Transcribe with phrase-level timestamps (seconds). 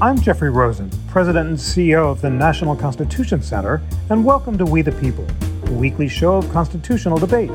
[0.00, 4.80] I'm Jeffrey Rosen, President and CEO of the National Constitution Center, and welcome to We
[4.80, 5.26] the People,
[5.66, 7.50] a weekly show of constitutional debate.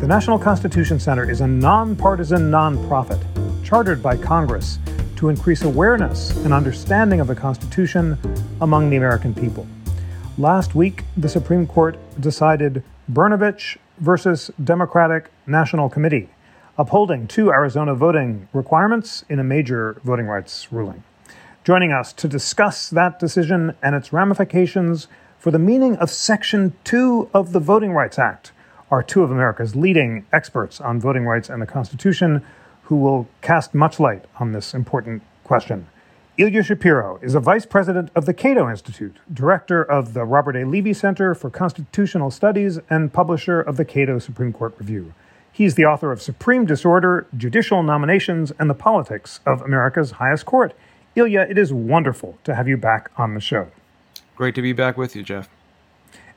[0.00, 3.22] The National Constitution Center is a nonpartisan nonprofit
[3.62, 4.78] chartered by Congress
[5.16, 8.16] to increase awareness and understanding of the Constitution
[8.62, 9.66] among the American people.
[10.38, 12.82] Last week, the Supreme Court decided
[13.12, 16.30] Brnovich versus Democratic National Committee,
[16.78, 21.04] upholding two Arizona voting requirements in a major voting rights ruling.
[21.68, 25.06] Joining us to discuss that decision and its ramifications
[25.38, 28.52] for the meaning of Section 2 of the Voting Rights Act
[28.90, 32.42] are two of America's leading experts on voting rights and the Constitution
[32.84, 35.86] who will cast much light on this important question.
[36.38, 40.64] Ilya Shapiro is a vice president of the Cato Institute, director of the Robert A.
[40.64, 45.12] Levy Center for Constitutional Studies, and publisher of the Cato Supreme Court Review.
[45.52, 50.72] He's the author of Supreme Disorder, Judicial Nominations, and the Politics of America's Highest Court.
[51.18, 53.68] Ilya, it is wonderful to have you back on the show.
[54.36, 55.48] Great to be back with you, Jeff.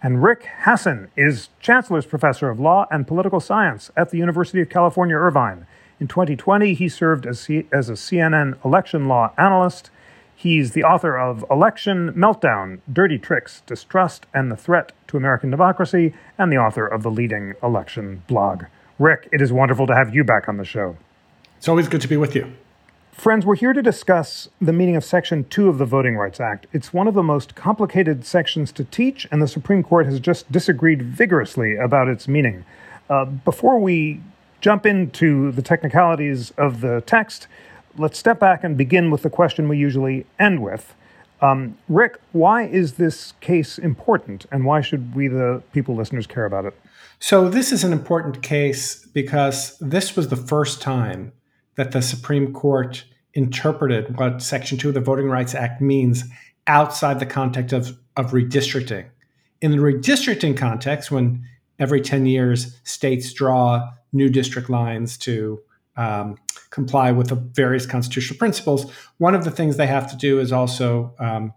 [0.02, 4.70] And Rick Hasen is Chancellor's Professor of Law and Political Science at the University of
[4.70, 5.68] California, Irvine.
[6.00, 9.92] In 2020, he served as, C- as a CNN election law analyst.
[10.36, 16.16] He's the author of Election Meltdown Dirty Tricks, Distrust, and the Threat to American Democracy,
[16.40, 18.64] and the author of the leading election blog.
[18.98, 20.98] Rick, it is wonderful to have you back on the show.
[21.60, 22.52] It's always good to be with you.
[23.12, 26.66] Friends, we're here to discuss the meaning of Section 2 of the Voting Rights Act.
[26.72, 30.52] It's one of the most complicated sections to teach, and the Supreme Court has just
[30.52, 32.66] disagreed vigorously about its meaning.
[33.10, 34.22] Uh, before we
[34.62, 37.48] jump into the technicalities of the text,
[37.98, 40.96] let's step back and begin with the question we usually end with.
[41.42, 46.46] Um, Rick, why is this case important, and why should we, the people listeners, care
[46.46, 46.80] about it?
[47.20, 51.34] So, this is an important case because this was the first time
[51.82, 56.26] that the Supreme Court interpreted what Section 2 of the Voting Rights Act means
[56.68, 59.08] outside the context of, of redistricting.
[59.62, 61.44] In the redistricting context, when
[61.80, 65.60] every 10 years states draw new district lines to
[65.98, 66.38] um,
[66.70, 68.86] comply with the various constitutional principles,
[69.18, 71.52] one of the things they have to do is also um,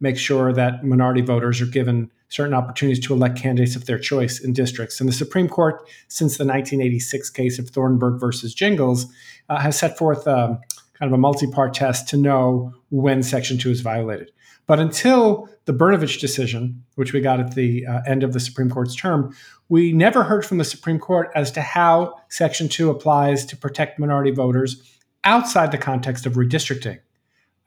[0.00, 4.40] make sure that minority voters are given certain opportunities to elect candidates of their choice
[4.40, 5.00] in districts.
[5.00, 9.06] And the Supreme Court, since the 1986 case of Thornburg versus Gingles,
[9.48, 10.60] uh, has set forth um,
[10.94, 14.30] kind of a multi-part test to know when Section 2 is violated.
[14.66, 18.70] But until the Brnovich decision, which we got at the uh, end of the Supreme
[18.70, 19.34] Court's term,
[19.68, 23.98] we never heard from the Supreme Court as to how Section 2 applies to protect
[23.98, 24.82] minority voters
[25.24, 27.00] outside the context of redistricting.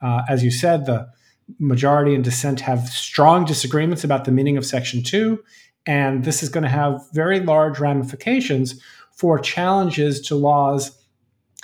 [0.00, 1.08] Uh, as you said, the
[1.58, 5.42] majority and dissent have strong disagreements about the meaning of Section 2.
[5.86, 8.80] And this is going to have very large ramifications
[9.12, 10.98] for challenges to laws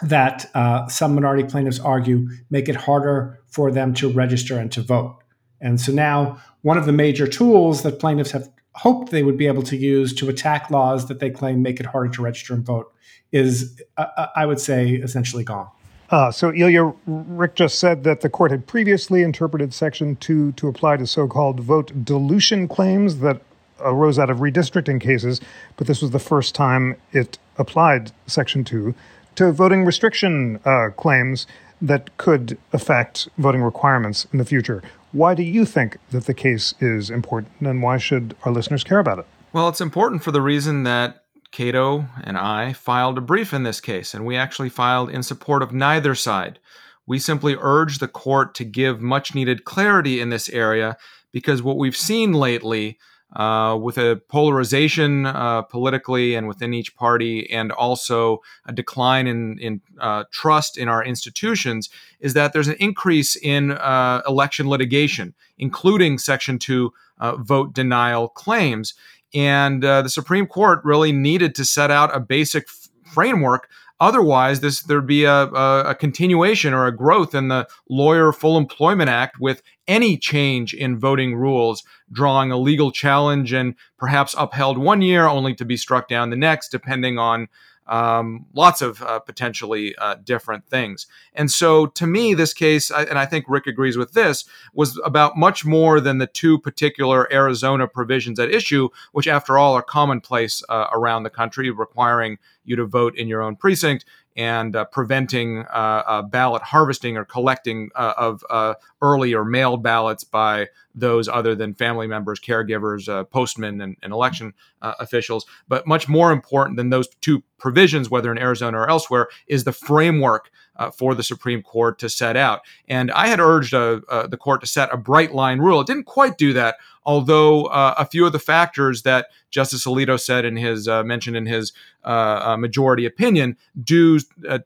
[0.03, 4.81] that uh, some minority plaintiffs argue make it harder for them to register and to
[4.81, 5.19] vote.
[5.61, 9.47] And so now, one of the major tools that plaintiffs have hoped they would be
[9.47, 12.65] able to use to attack laws that they claim make it harder to register and
[12.65, 12.93] vote
[13.33, 15.69] is, uh, uh I would say, essentially gone.
[16.11, 20.69] Uh, so, Ilya, Rick just said that the court had previously interpreted Section 2 to
[20.69, 23.41] apply to so called vote dilution claims that
[23.79, 25.41] arose out of redistricting cases,
[25.77, 28.95] but this was the first time it applied Section 2
[29.37, 31.47] to voting restriction uh, claims
[31.81, 34.83] that could affect voting requirements in the future.
[35.13, 38.99] Why do you think that the case is important, and why should our listeners care
[38.99, 39.27] about it?
[39.53, 41.20] Well, it's important for the reason that
[41.53, 45.63] Cato and I filed a brief in this case, and we actually filed in support
[45.63, 46.59] of neither side.
[47.07, 50.97] We simply urge the court to give much needed clarity in this area
[51.33, 52.99] because what we've seen lately,
[53.35, 59.59] uh, with a polarization uh, politically and within each party, and also a decline in,
[59.59, 61.89] in uh, trust in our institutions,
[62.21, 68.29] is that there's an increase in uh, election litigation, including Section 2 uh, vote denial
[68.29, 68.95] claims.
[69.35, 73.69] And uh, the Supreme Court really needed to set out a basic f- framework.
[74.01, 78.57] Otherwise, this there'd be a, a, a, continuation or a growth in the Lawyer Full
[78.57, 84.79] Employment Act with any change in voting rules, drawing a legal challenge and perhaps upheld
[84.79, 87.49] one year, only to be struck down the next, depending on
[87.91, 91.09] um, lots of uh, potentially uh, different things.
[91.35, 95.37] And so, to me, this case, and I think Rick agrees with this, was about
[95.37, 100.63] much more than the two particular Arizona provisions at issue, which, after all, are commonplace
[100.69, 104.05] uh, around the country, requiring you to vote in your own precinct
[104.41, 108.73] and uh, preventing uh, uh, ballot harvesting or collecting uh, of uh,
[109.03, 114.55] early or mailed ballots by those other than family members, caregivers, postmen, and, and election
[114.81, 115.45] officials.
[115.69, 119.73] But much more important than those two provisions, whether in Arizona or elsewhere, is the
[119.73, 122.63] framework uh, for the Supreme Court to set out.
[122.89, 125.81] And I had urged uh, uh, the court to set a bright line rule.
[125.81, 130.19] It didn't quite do that, although uh, a few of the factors that Justice Alito
[130.19, 131.73] said in his uh, mentioned in his
[132.03, 134.19] uh, majority opinion do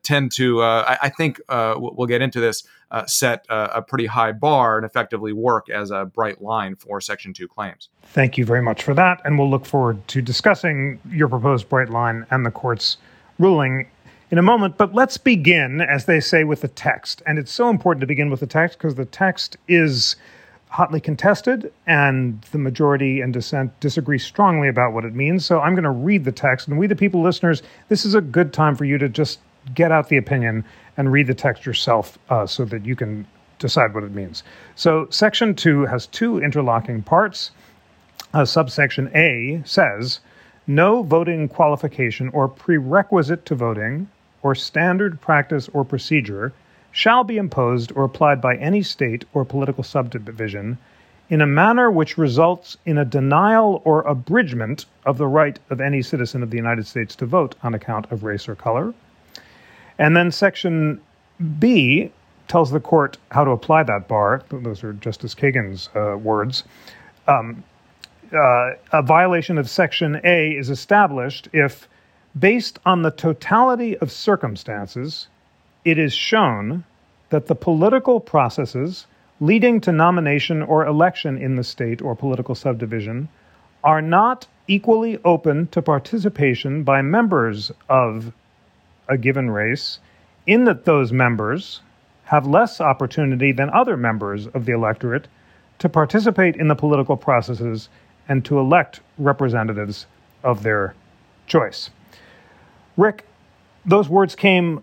[0.05, 2.63] tend to, I, I, think we'll get into this,
[3.07, 7.49] set a pretty high bar and effectively work as a bright line for Section 2
[7.49, 7.89] claims.
[8.03, 9.21] Thank you very much for that.
[9.25, 12.99] And we'll look forward to discussing your proposed bright line and the court's
[13.39, 13.89] ruling
[14.35, 14.77] in a moment.
[14.77, 17.23] But let's begin, as they say, with the text.
[17.25, 20.17] And it's so important to begin with the text because the text is
[20.71, 25.47] hotly contested, and the majority and dissent disagree strongly about what it means.
[25.47, 26.67] So I'm going to read the text.
[26.67, 29.39] And we, the people listeners, this is a good time for you to just
[29.73, 30.65] get out the opinion
[30.97, 33.25] and read the text yourself uh, so that you can
[33.61, 34.43] decide what it means.
[34.75, 37.53] So, section two has two interlocking parts.
[38.33, 40.19] Uh, subsection A says,
[40.67, 44.09] no voting qualification or prerequisite to voting,
[44.45, 46.53] or standard practice or procedure
[46.93, 50.79] shall be imposed or applied by any state or political subdivision
[51.29, 56.03] in a manner which results in a denial or abridgment of the right of any
[56.03, 58.95] citizen of the United States to vote on account of race or color.
[59.99, 61.01] And then section
[61.59, 62.13] B
[62.47, 64.43] tells the court how to apply that bar.
[64.51, 66.65] Those are Justice Kagan's uh, words.
[67.27, 67.65] Um,
[68.33, 71.89] uh, a violation of section A is established if,
[72.39, 75.29] based on the totality of circumstances,
[75.85, 76.85] it is shown
[77.31, 79.07] that the political processes
[79.41, 83.29] leading to nomination or election in the state or political subdivision
[83.83, 88.33] are not equally open to participation by members of
[89.09, 89.99] a given race,
[90.47, 91.83] in that those members
[92.25, 95.29] have less opportunity than other members of the electorate
[95.79, 97.89] to participate in the political processes
[98.29, 100.07] and to elect representatives
[100.43, 100.95] of their
[101.47, 101.91] choice.
[102.97, 103.27] Rick,
[103.85, 104.83] those words came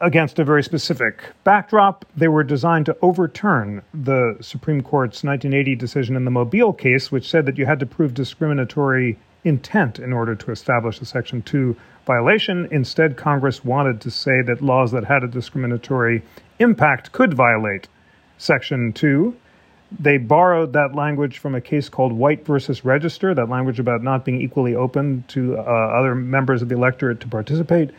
[0.00, 2.04] against a very specific backdrop.
[2.16, 7.30] They were designed to overturn the Supreme Court's 1980 decision in the Mobile case, which
[7.30, 11.76] said that you had to prove discriminatory intent in order to establish a Section 2
[12.04, 12.66] violation.
[12.72, 16.22] Instead, Congress wanted to say that laws that had a discriminatory
[16.58, 17.86] impact could violate
[18.38, 19.36] Section 2.
[19.98, 24.24] They borrowed that language from a case called White versus Regester, that language about not
[24.24, 27.90] being equally open to uh, other members of the electorate to participate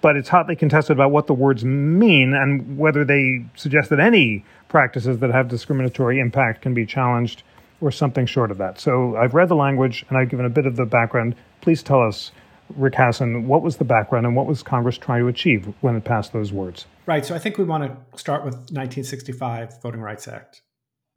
[0.00, 4.44] but it's hotly contested about what the words mean and whether they suggest that any
[4.68, 7.42] practices that have discriminatory impact can be challenged
[7.80, 8.78] or something short of that.
[8.80, 11.34] So I've read the language and I've given a bit of the background.
[11.60, 12.32] Please tell us,
[12.76, 16.04] Rick Hasen, what was the background and what was Congress trying to achieve when it
[16.04, 16.86] passed those words?
[17.06, 17.24] Right.
[17.24, 20.62] So I think we want to start with 1965 Voting Rights Act.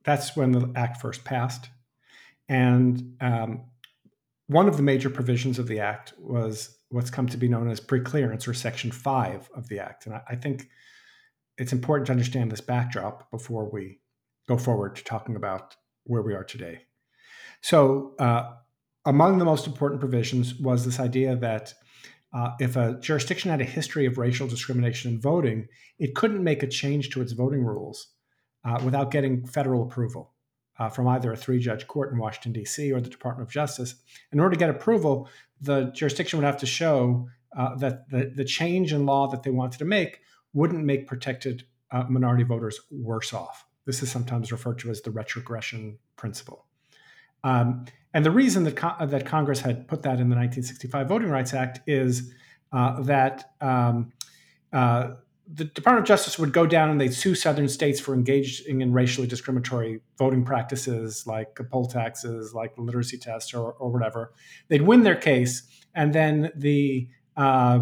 [0.03, 1.69] That's when the act first passed.
[2.49, 3.61] And um,
[4.47, 7.79] one of the major provisions of the act was what's come to be known as
[7.79, 10.05] preclearance or Section 5 of the Act.
[10.05, 10.67] And I, I think
[11.57, 13.99] it's important to understand this backdrop before we
[14.47, 16.81] go forward to talking about where we are today.
[17.61, 18.53] So, uh,
[19.05, 21.73] among the most important provisions was this idea that
[22.33, 26.61] uh, if a jurisdiction had a history of racial discrimination in voting, it couldn't make
[26.63, 28.07] a change to its voting rules
[28.63, 30.31] uh, without getting federal approval
[30.79, 33.95] uh, from either a three judge court in Washington, D.C., or the Department of Justice.
[34.31, 35.29] In order to get approval,
[35.61, 37.27] the jurisdiction would have to show
[37.57, 40.21] uh, that the, the change in law that they wanted to make
[40.53, 43.65] wouldn't make protected uh, minority voters worse off.
[43.85, 46.65] This is sometimes referred to as the retrogression principle.
[47.43, 51.29] Um, and the reason that, co- that Congress had put that in the 1965 Voting
[51.29, 52.33] Rights Act is
[52.71, 54.11] uh, that um,
[54.71, 55.15] uh,
[55.53, 58.93] the Department of Justice would go down and they'd sue Southern states for engaging in
[58.93, 64.33] racially discriminatory voting practices like poll taxes, like literacy test, or, or whatever.
[64.69, 67.79] They'd win their case, and then the uh,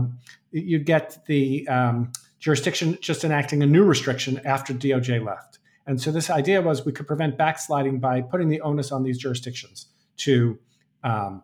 [0.51, 5.59] you'd get the um, jurisdiction just enacting a new restriction after DOJ left.
[5.85, 9.17] And so this idea was we could prevent backsliding by putting the onus on these
[9.17, 10.59] jurisdictions to
[11.03, 11.43] um,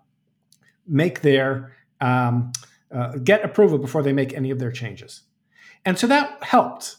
[0.87, 2.51] make their um,
[2.91, 5.23] uh, get approval before they make any of their changes.
[5.85, 6.97] And so that helped.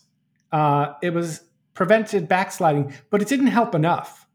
[0.53, 1.43] Uh, it was
[1.75, 4.27] prevented backsliding, but it didn't help enough.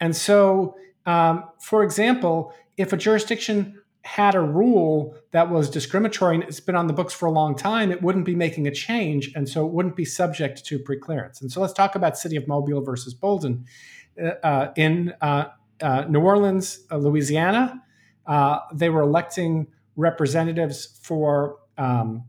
[0.00, 6.44] And so, um, for example, if a jurisdiction had a rule that was discriminatory and
[6.44, 9.32] it's been on the books for a long time, it wouldn't be making a change,
[9.34, 11.40] and so it wouldn't be subject to preclearance.
[11.40, 13.64] And so, let's talk about City of Mobile versus Bolden
[14.20, 15.46] uh, uh in uh,
[15.80, 17.80] uh, New Orleans, uh, Louisiana.
[18.74, 22.24] they were electing representatives for um,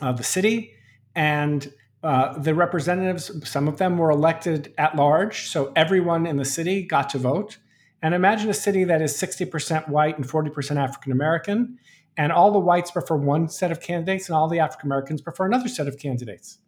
[0.00, 0.74] the city
[1.14, 6.44] and uh, the representatives, some of them were elected at large, so everyone in the
[6.44, 7.58] city got to vote.
[8.02, 11.78] And imagine a city that is 60% white and 40% African American,
[12.16, 15.44] and all the whites prefer one set of candidates, and all the African Americans prefer
[15.44, 16.58] another set of candidates.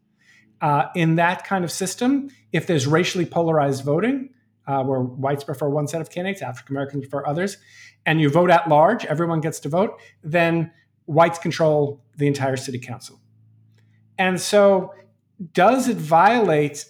[0.61, 4.29] Uh, in that kind of system, if there's racially polarized voting,
[4.67, 7.57] uh, where whites prefer one set of candidates, African Americans prefer others,
[8.05, 10.71] and you vote at large, everyone gets to vote, then
[11.07, 13.22] whites control the entire city council.
[14.23, 14.95] And so,
[15.53, 16.85] does it violate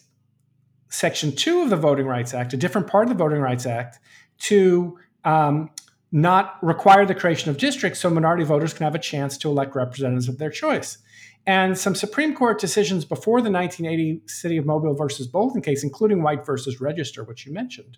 [0.90, 3.98] Section 2 of the Voting Rights Act, a different part of the Voting Rights Act,
[4.40, 5.70] to um,
[6.12, 9.74] not require the creation of districts so minority voters can have a chance to elect
[9.74, 10.98] representatives of their choice?
[11.46, 16.22] And some Supreme Court decisions before the 1980 City of Mobile versus Bolden case, including
[16.22, 17.96] White versus Regester, which you mentioned,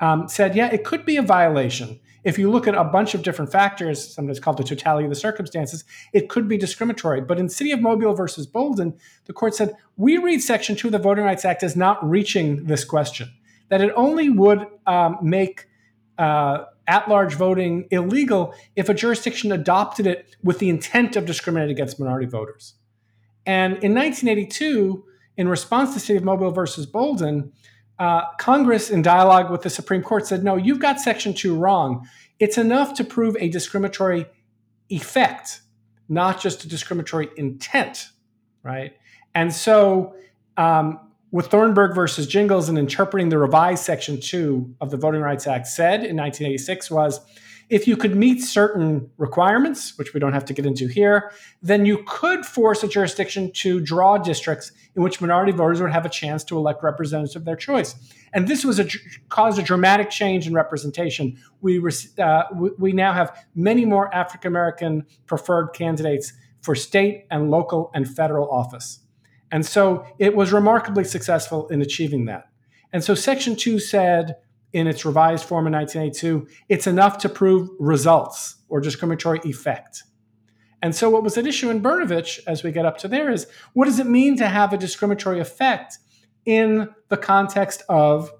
[0.00, 2.00] um, said, yeah, it could be a violation.
[2.22, 5.16] If you look at a bunch of different factors, sometimes called the totality of the
[5.16, 7.20] circumstances, it could be discriminatory.
[7.22, 10.92] But in City of Mobile versus Bolden, the court said, we read Section 2 of
[10.92, 13.32] the Voting Rights Act as not reaching this question,
[13.68, 15.66] that it only would um, make
[16.18, 21.72] uh, at large voting illegal if a jurisdiction adopted it with the intent of discriminating
[21.72, 22.74] against minority voters.
[23.46, 25.04] And in 1982,
[25.36, 27.52] in response to City of Mobile versus Bolden,
[28.00, 32.08] uh, Congress, in dialogue with the Supreme Court, said, no, you've got Section 2 wrong.
[32.38, 34.26] It's enough to prove a discriminatory
[34.88, 35.60] effect,
[36.08, 38.08] not just a discriminatory intent,
[38.62, 38.94] right?
[39.34, 40.14] And so
[40.56, 40.98] um,
[41.30, 45.66] with Thornburg versus Gingles and interpreting the revised Section 2 of the Voting Rights Act
[45.66, 47.20] said in 1986 was
[47.70, 51.30] if you could meet certain requirements, which we don't have to get into here,
[51.62, 56.04] then you could force a jurisdiction to draw districts in which minority voters would have
[56.04, 57.94] a chance to elect representatives of their choice.
[58.32, 58.88] And this was a
[59.28, 61.38] caused a dramatic change in representation.
[61.60, 61.80] We
[62.18, 62.42] uh,
[62.76, 68.50] we now have many more African American preferred candidates for state and local and federal
[68.50, 68.98] office.
[69.52, 72.48] And so it was remarkably successful in achieving that.
[72.92, 74.36] And so Section 2 said
[74.72, 80.04] in its revised form in 1982, it's enough to prove results or discriminatory effect.
[80.82, 83.46] And so what was at issue in Brnovich as we get up to there, is
[83.74, 85.98] what does it mean to have a discriminatory effect
[86.46, 88.32] in the context of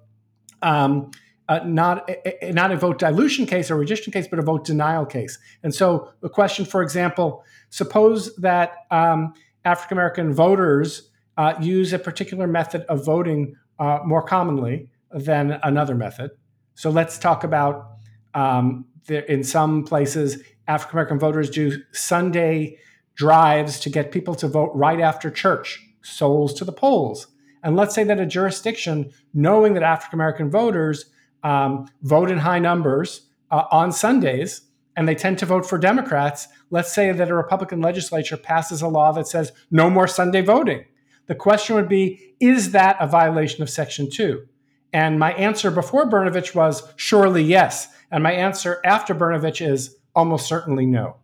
[0.62, 1.10] um,
[1.48, 5.04] uh, not, a, not a vote dilution case or rejection case, but a vote denial
[5.04, 5.38] case.
[5.62, 9.34] And so the question, for example, suppose that um,
[9.64, 15.94] African American voters uh, use a particular method of voting uh, more commonly than another
[15.94, 16.30] method.
[16.74, 17.90] So let's talk about
[18.34, 22.78] um, the, in some places, African American voters do Sunday
[23.16, 27.26] drives to get people to vote right after church, souls to the polls.
[27.62, 31.06] And let's say that a jurisdiction, knowing that African American voters
[31.42, 34.62] um, vote in high numbers uh, on Sundays,
[34.96, 38.88] and they tend to vote for Democrats, let's say that a Republican legislature passes a
[38.88, 40.84] law that says no more Sunday voting.
[41.26, 44.46] The question would be is that a violation of Section 2?
[44.92, 47.88] And my answer before Brnovich was surely yes.
[48.10, 51.16] And my answer after Brnovich is almost certainly no.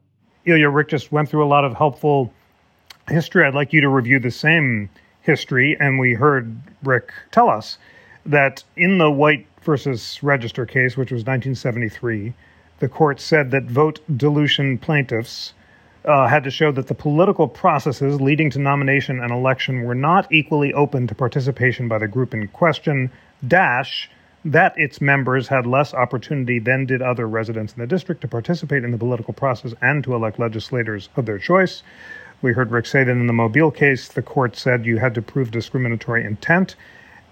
[0.45, 2.33] Ilya, Rick just went through a lot of helpful
[3.09, 3.45] history.
[3.45, 4.89] I'd like you to review the same
[5.23, 5.77] history.
[5.81, 7.79] And we heard Rick tell us
[8.25, 12.33] that in the White versus Regester case, which was 1973,
[12.79, 15.55] the court said that vote dilution plaintiffs
[16.05, 20.31] uh, had to show that the political processes leading to nomination and election were not
[20.33, 23.11] equally open to participation by the group in question,
[23.47, 24.11] dash,
[24.45, 28.85] that its members had less opportunity than did other residents in the district to participate
[28.85, 31.83] in the political process and to elect legislators of their choice.
[32.43, 35.23] We heard Rick say that in the Mobile case, the court said you had to
[35.23, 36.77] prove discriminatory intent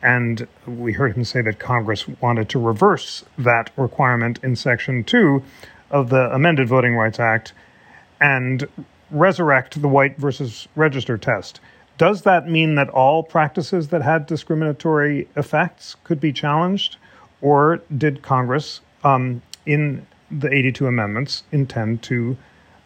[0.04, 5.42] and we heard him say that Congress wanted to reverse that requirement in Section 2
[5.90, 7.54] of the amended Voting Rights Act
[8.20, 8.68] and
[9.10, 11.58] resurrect the white versus Regester test.
[11.96, 16.96] Does that mean that all practices that had discriminatory effects could be challenged?
[17.40, 22.36] Or did Congress, um, in the 82 amendments, intend to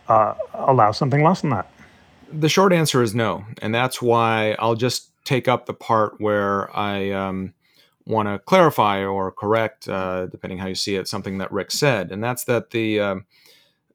[0.09, 1.71] uh, allow something less than that?
[2.31, 3.45] The short answer is no.
[3.63, 7.55] And that's why I'll just take up the part where I um,
[8.09, 12.11] want to clarify or correct, uh, depending how you see it, something that Rick said,
[12.11, 13.27] and that's that the um,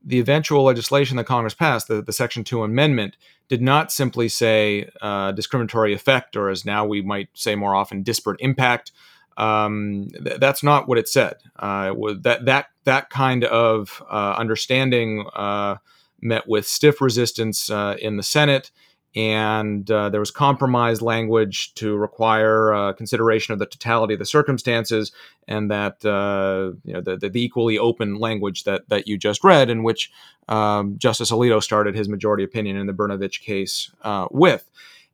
[0.03, 3.15] the eventual legislation that Congress passed, the, the Section Two Amendment,
[3.47, 8.03] did not simply say uh, discriminatory effect, or as now we might say more often,
[8.03, 8.91] disparate impact.
[9.37, 11.35] Um, th- that's not what it said.
[11.57, 15.77] Uh, that that that kind of uh, understanding uh,
[16.21, 18.71] met with stiff resistance uh, in the Senate
[19.15, 24.25] and uh, there was compromise language to require uh, consideration of the totality of the
[24.25, 25.11] circumstances,
[25.47, 29.69] and that uh, you know the, the, equally open language that that you just read,
[29.69, 30.11] in which
[30.47, 34.69] um, Justice Alito started his majority opinion in the Brnovich case uh, with.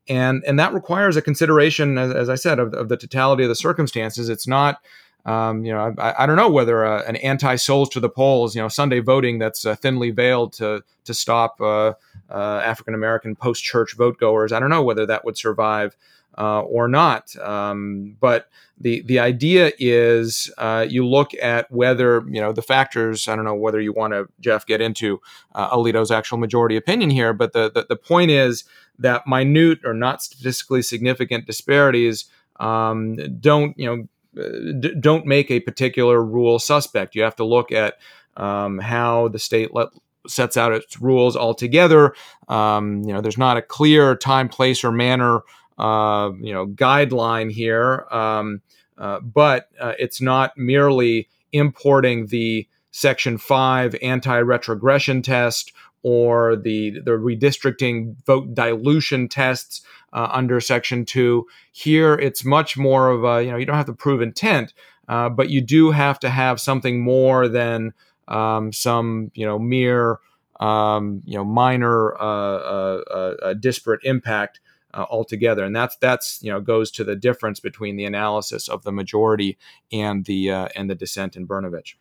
[0.07, 3.49] And, and that requires a consideration, as, as I said, of, of, the totality of
[3.49, 4.27] the circumstances.
[4.27, 4.81] It's not
[5.25, 8.61] um, you know, I, I, don't know whether uh, an anti-souls to the polls, you
[8.61, 11.93] know, Sunday voting that's uh, thinly veiled to to stop uh,
[12.29, 14.51] uh African American post-church vote goers.
[14.51, 15.97] I don't know whether that would survive
[16.37, 17.35] uh, or not.
[17.37, 18.49] Um, but
[18.79, 23.27] the the idea is uh, you look at whether you know the factors.
[23.27, 25.19] I don't know whether you want to Jeff get into
[25.53, 28.63] Alito's actual majority opinion here, but the, the the point is
[28.97, 32.25] that minute or not statistically significant disparities
[32.59, 37.15] um, don't you know d- don't make a particular rule suspect.
[37.15, 37.95] You have to look at
[38.37, 39.89] um, how the state let,
[40.27, 42.13] sets out its rules altogether.
[42.47, 45.41] Um, you know, there's not a clear time, place, or manner,
[45.77, 48.61] uh, you know, guideline here, um,
[48.97, 55.71] uh, but uh, it's not merely importing the Section Five anti-retrogression test
[56.01, 59.81] or the the redistricting vote dilution tests
[60.13, 61.47] uh, under Section Two.
[61.71, 64.73] Here, it's much more of a you know you don't have to prove intent,
[65.07, 67.93] uh, but you do have to have something more than
[68.27, 70.19] um, some you know mere
[70.59, 74.59] um, you know minor uh, uh, uh disparate impact.
[74.91, 78.81] Uh, altogether, and that's that's you know goes to the difference between the analysis of
[78.81, 79.55] the majority
[79.91, 81.93] and the and the dissent in Brnovich.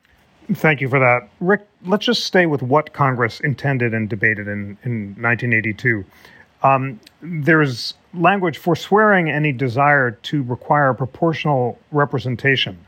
[0.55, 1.29] Thank you for that.
[1.41, 6.05] Rick, let's just stay with what Congress intended and debated in, in 1982.
[6.62, 12.79] Um, there's language forswearing any desire to require proportional representation.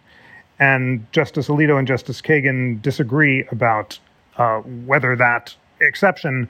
[0.59, 3.99] And Justice Alito and Justice Kagan disagree about
[4.37, 6.49] uh, whether that exception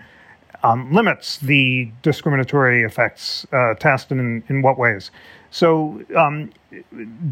[0.63, 5.11] um, limits the discriminatory effects uh, test and in, in what ways.
[5.51, 6.51] So, um,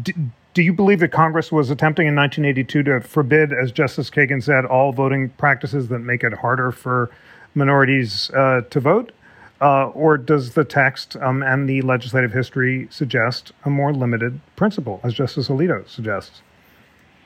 [0.03, 0.13] d-
[0.53, 4.65] do you believe that Congress was attempting in 1982 to forbid, as Justice Kagan said,
[4.65, 7.11] all voting practices that make it harder for
[7.53, 9.11] minorities uh, to vote?
[9.61, 15.01] Uh, or does the text um, and the legislative history suggest a more limited principle,
[15.03, 16.41] as Justice Alito suggests?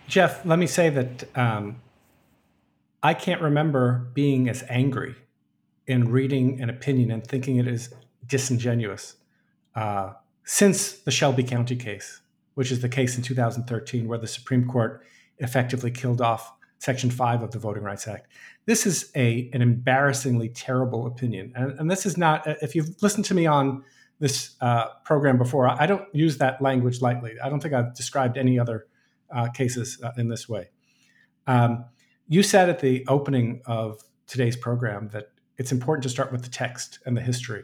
[0.07, 1.79] Jeff, let me say that um,
[3.03, 5.15] I can't remember being as angry
[5.85, 7.93] in reading an opinion and thinking it is
[8.25, 9.15] disingenuous
[9.75, 10.13] uh,
[10.43, 12.21] since the Shelby County case
[12.55, 15.03] which is the case in 2013, where the Supreme Court
[15.39, 16.53] effectively killed off
[16.83, 18.27] Section 5 of the Voting Rights Act.
[18.65, 21.53] This is a, an embarrassingly terrible opinion.
[21.55, 23.85] And, and this is not, if you've listened to me on
[24.19, 27.35] this uh, program before, I don't use that language lightly.
[27.41, 28.87] I don't think I've described any other
[29.33, 30.71] uh, cases uh, in this way.
[31.47, 31.85] Um,
[32.27, 36.49] you said at the opening of today's program that it's important to start with the
[36.49, 37.63] text and the history.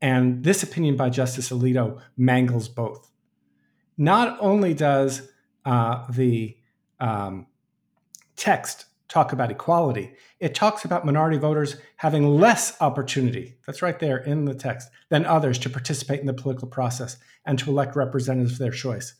[0.00, 3.10] And this opinion by Justice Alito mangles both
[3.98, 5.28] not only does
[5.66, 6.56] uh, the
[6.98, 7.46] um,
[8.38, 14.18] text talk about equality, it talks about minority voters having less opportunity, that's right there
[14.18, 18.52] in the text, than others to participate in the political process and to elect representatives
[18.52, 19.14] of their choice.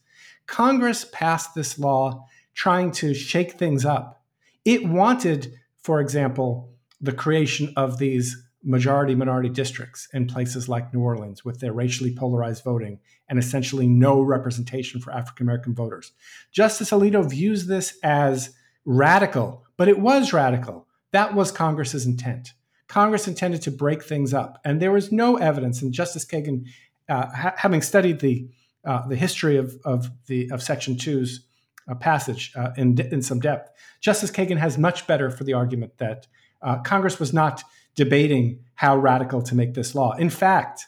[0.46, 4.22] Congress passed this law trying to shake things up.
[4.64, 11.00] It wanted, for example, the creation of these majority minority districts in places like New
[11.00, 16.12] Orleans with their racially polarized voting and essentially no representation for African American voters.
[16.50, 18.50] Justice Alito views this as
[18.88, 20.86] radical, but it was radical.
[21.12, 22.54] That was Congress's intent.
[22.88, 25.82] Congress intended to break things up, and there was no evidence.
[25.82, 26.66] And Justice Kagan,
[27.08, 28.48] uh, ha- having studied the
[28.84, 31.40] uh, the history of of the of Section 2's
[31.86, 33.70] uh, passage uh, in in some depth,
[34.00, 36.26] Justice Kagan has much better for the argument that
[36.62, 37.62] uh, Congress was not
[37.94, 40.12] debating how radical to make this law.
[40.14, 40.86] In fact,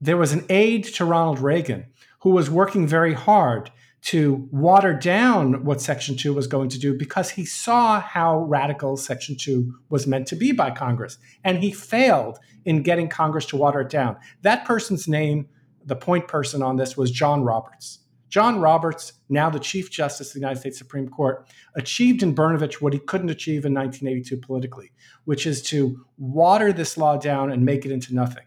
[0.00, 1.86] there was an aide to Ronald Reagan
[2.20, 3.70] who was working very hard
[4.02, 8.96] to water down what Section 2 was going to do because he saw how radical
[8.96, 11.18] Section 2 was meant to be by Congress.
[11.44, 14.16] And he failed in getting Congress to water it down.
[14.42, 15.48] That person's name,
[15.84, 17.98] the point person on this, was John Roberts.
[18.30, 22.74] John Roberts, now the Chief Justice of the United States Supreme Court, achieved in Brnovich
[22.74, 24.92] what he couldn't achieve in 1982 politically,
[25.24, 28.44] which is to water this law down and make it into nothing.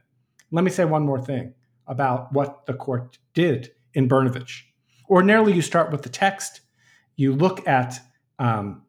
[0.52, 1.54] Let me say one more thing
[1.86, 4.62] about what the court did in Brnovich.
[5.10, 6.62] Ordinarily, you start with the text,
[7.16, 8.00] you look at
[8.40, 8.84] um,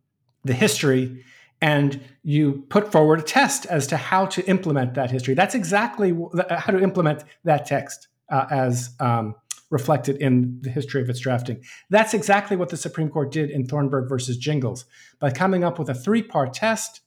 [0.44, 1.24] the history,
[1.61, 5.35] and you put forward a test as to how to implement that history.
[5.35, 6.14] That's exactly
[6.50, 9.35] how to implement that text uh, as um,
[9.70, 11.62] reflected in the history of its drafting.
[11.90, 14.85] That's exactly what the Supreme Court did in Thornburg versus Gingles
[15.18, 17.00] by coming up with a three part test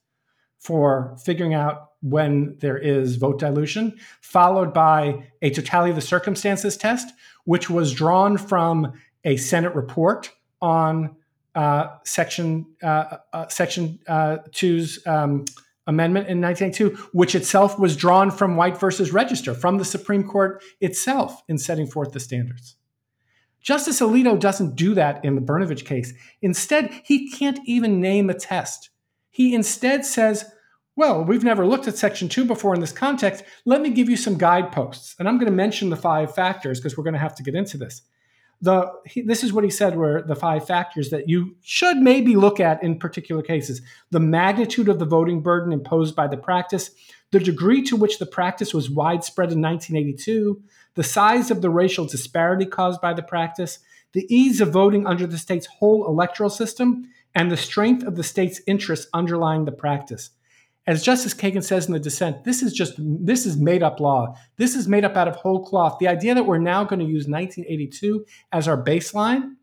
[0.58, 6.76] for figuring out when there is vote dilution, followed by a totality of the circumstances
[6.76, 7.12] test,
[7.44, 8.92] which was drawn from
[9.24, 11.16] a Senate report on
[11.54, 15.44] uh, Section uh, uh, Section uh, Two's um,
[15.86, 20.62] amendment in 1982, which itself was drawn from White versus Regester, from the Supreme Court
[20.80, 22.76] itself in setting forth the standards.
[23.60, 26.12] Justice Alito doesn't do that in the Brnovich case.
[26.42, 28.90] Instead, he can't even name a test.
[29.38, 30.50] He instead says,
[30.96, 33.44] well, we've never looked at Section 2 before in this context.
[33.64, 35.14] Let me give you some guideposts.
[35.16, 37.54] And I'm going to mention the five factors because we're going to have to get
[37.54, 38.02] into this.
[38.60, 42.34] The, he, this is what he said were the five factors that you should maybe
[42.34, 46.90] look at in particular cases the magnitude of the voting burden imposed by the practice,
[47.30, 50.60] the degree to which the practice was widespread in 1982,
[50.94, 53.78] the size of the racial disparity caused by the practice,
[54.14, 58.22] the ease of voting under the state's whole electoral system, and the strength of the
[58.22, 60.30] state's interests underlying the practice
[60.88, 64.34] as Justice Kagan says in the dissent, this is just this is made up law.
[64.56, 65.98] This is made up out of whole cloth.
[66.00, 69.56] The idea that we're now going to use 1982 as our baseline,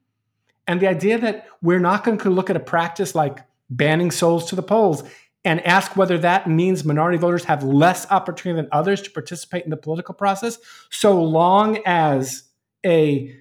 [0.68, 3.40] and the idea that we're not going to look at a practice like
[3.72, 5.04] banning souls to the polls
[5.44, 9.72] and ask whether that means minority voters have less opportunity than others to participate in
[9.72, 10.60] the political process,
[10.92, 12.44] so long as
[12.86, 13.36] a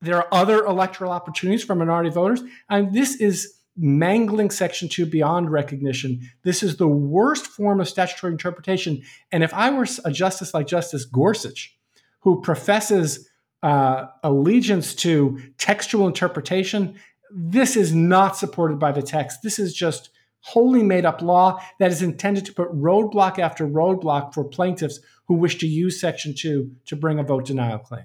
[0.00, 2.40] there are other electoral opportunities for minority voters.
[2.70, 6.20] And this is mangling Section 2 beyond recognition.
[6.42, 9.02] This is the worst form of statutory interpretation.
[9.32, 11.76] And if I were a justice like Justice Gorsuch,
[12.20, 13.28] who professes
[13.62, 16.96] uh, allegiance to textual interpretation,
[17.30, 19.40] this is not supported by the text.
[19.42, 20.10] This is just
[20.40, 25.34] wholly made up law that is intended to put roadblock after roadblock for plaintiffs who
[25.34, 28.04] wish to use Section 2 to bring a vote denial claim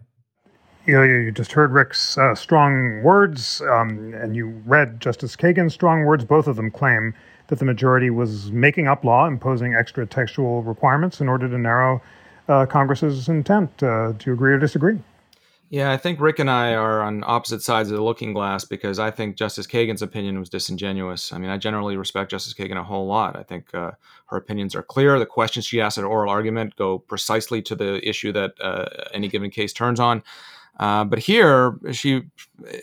[0.86, 5.74] you, know, you just heard Rick's uh, strong words, um, and you read Justice Kagan's
[5.74, 6.26] strong words.
[6.26, 7.14] Both of them claim
[7.48, 12.02] that the majority was making up law, imposing extra textual requirements in order to narrow
[12.48, 13.84] uh, Congress's intent.
[13.84, 15.00] Uh, do you agree or disagree?
[15.70, 19.00] Yeah, I think Rick and I are on opposite sides of the looking glass because
[19.00, 21.32] I think Justice Kagan's opinion was disingenuous.
[21.32, 23.38] I mean, I generally respect Justice Kagan a whole lot.
[23.38, 23.92] I think uh,
[24.26, 25.18] her opinions are clear.
[25.18, 29.30] The questions she asks at oral argument go precisely to the issue that uh, any
[29.30, 30.24] given case turns on.
[30.82, 32.24] Uh, but here, she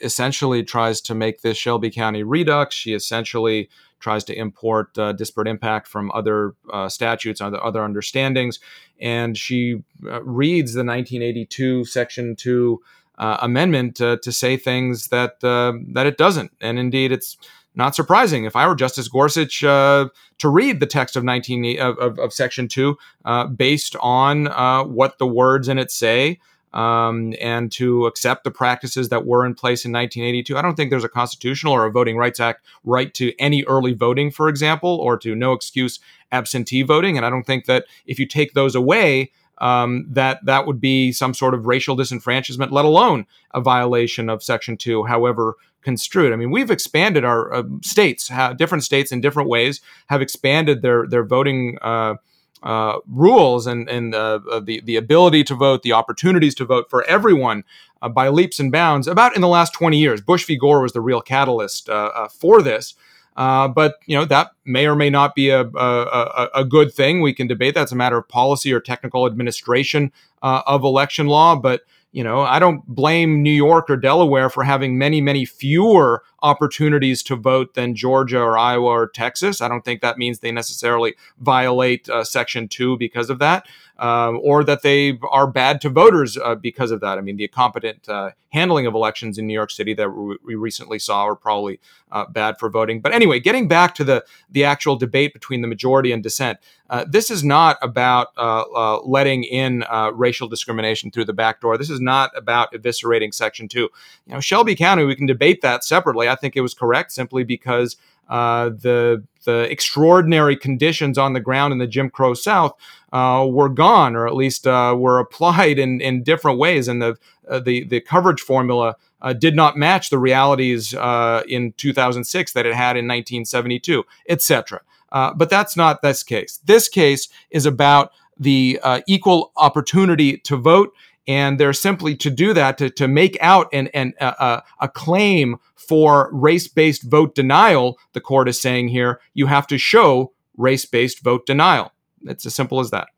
[0.02, 2.74] essentially tries to make this Shelby County redux.
[2.74, 3.68] She essentially
[4.00, 8.61] tries to import uh, disparate impact from other uh, statutes, other, other understandings.
[9.00, 12.80] And she uh, reads the 1982 Section 2
[13.18, 16.52] uh, amendment to say things that, that it doesn't.
[16.61, 17.37] And indeed, it's
[17.78, 18.44] not surprising.
[18.44, 20.08] If I were Justice Gorsuch, uh,
[20.38, 24.82] to read the text of 19 of, of, of Section Two uh, based on uh,
[24.84, 26.40] what the words in it say,
[26.72, 30.57] um, and to accept the practices that were in place in 1982.
[30.57, 33.94] I don't think there's a constitutional or a Voting Rights Act right to any early
[33.94, 35.98] voting, for example, or to no excuse
[36.33, 37.16] absentee voting.
[37.16, 41.11] And I don't think that if you take those away, um, that that would be
[41.12, 46.33] some sort of racial disenfranchisement, let alone a violation of Section Two, however construed.
[46.33, 51.07] I mean, we've expanded our uh, states, different states in different ways have expanded their
[51.07, 51.78] their voting.
[51.83, 52.16] Uh,
[52.62, 56.90] uh, rules and and uh, uh, the the ability to vote, the opportunities to vote
[56.90, 57.64] for everyone
[58.03, 59.07] uh, by leaps and bounds.
[59.07, 60.57] About in the last twenty years, Bush v.
[60.57, 62.94] Gore was the real catalyst uh, uh, for this.
[63.37, 67.21] but you know that may or may not be a, a, a good thing.
[67.21, 67.75] We can debate.
[67.75, 71.57] That's a matter of policy or technical administration of election law.
[71.57, 76.25] But you know, I don't blame New York or Delaware for having many, many fewer
[76.42, 79.61] opportunities to vote than Georgia or Iowa or Texas.
[79.61, 83.66] I don't think that means they necessarily violate uh, Section 2 because of that
[83.98, 87.18] um, or that they are bad to voters uh, because of that.
[87.18, 90.98] I mean, the incompetent uh, handling of elections in New York City that we recently
[90.98, 91.81] saw are probably
[92.12, 93.01] uh, bad for voting.
[93.01, 97.05] But anyway, getting back to the the actual debate between the majority and dissent, uh,
[97.09, 101.77] this is not about uh, letting in racial discrimination through the back door.
[101.77, 103.90] This is not about eviscerating Section Two.
[104.27, 106.28] You know, Shelby County, we can debate that separately.
[106.29, 107.97] I think it was correct simply because
[108.29, 112.75] uh, the the extraordinary conditions on the ground in the Jim Crow South
[113.12, 117.17] uh, were gone, or at least uh, were applied in, in different ways, and the
[117.49, 122.67] uh, the the coverage formula uh, did not match the realities uh, in 2006 that
[122.67, 124.81] it had in 1972, etc.
[125.11, 126.61] but that's not this case.
[126.64, 130.95] This case is about the equal opportunity to vote
[131.29, 135.59] and they're simply to do that to, to make out an, an, a, a claim
[135.77, 141.47] for race-based vote denial the court is saying here you have to show race-based vote
[141.47, 141.93] denial.
[142.23, 143.09] It's as simple as that.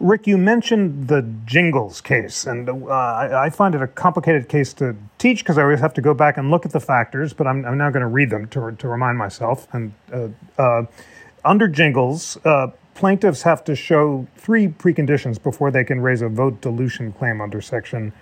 [0.00, 4.72] Rick you mentioned the Gingles case and uh, I, I, find it a complicated case
[4.74, 7.48] to teach because i always have to go back and look at the factors but
[7.48, 9.66] i'm, I'm now going to read them to, to remind myself.
[9.72, 10.84] And uh, uh,
[11.44, 16.60] under Gingles uh, plaintiffs have to show three preconditions before they can raise a vote
[16.60, 18.12] dilution claim under Section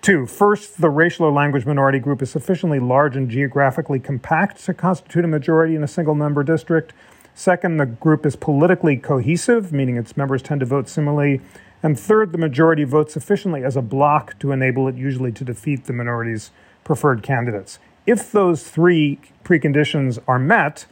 [0.00, 0.26] 2.
[0.26, 5.26] First, the racial or language minority group is sufficiently large and geographically compact to constitute
[5.26, 6.94] a majority in a single member district.
[7.34, 11.42] Second, the group is politically cohesive, meaning its members tend to vote similarly.
[11.82, 15.84] And third, the majority votes sufficiently as a bloc to enable it usually to defeat
[15.84, 16.52] the minority's
[16.84, 17.78] preferred candidates.
[18.06, 20.86] If those three preconditions are met,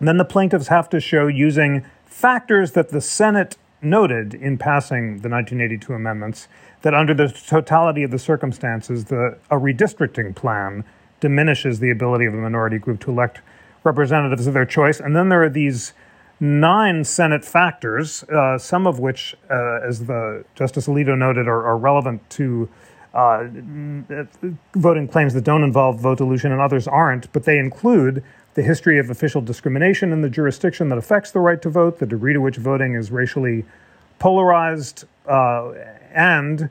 [0.00, 5.28] then the plaintiffs have to show using factors that the Senate noted in passing the
[5.28, 6.46] 1982 amendments
[6.82, 10.84] that under the totality of the circumstances, the, a redistricting plan
[11.20, 13.40] diminishes the ability of a minority group to elect
[13.82, 15.00] representatives of their choice.
[15.00, 15.94] And then there are these
[16.38, 21.78] nine Senate factors, uh, some of which, uh, as the Justice Alito noted, are, are
[21.78, 22.68] relevant to
[23.14, 23.46] uh,
[24.74, 28.22] voting claims that don't involve vote dilution and others aren't, but they include
[28.54, 32.06] the history of official discrimination in the jurisdiction that affects the right to vote, the
[32.06, 33.64] degree to which voting is racially
[34.18, 35.72] polarized, uh,
[36.12, 36.68] and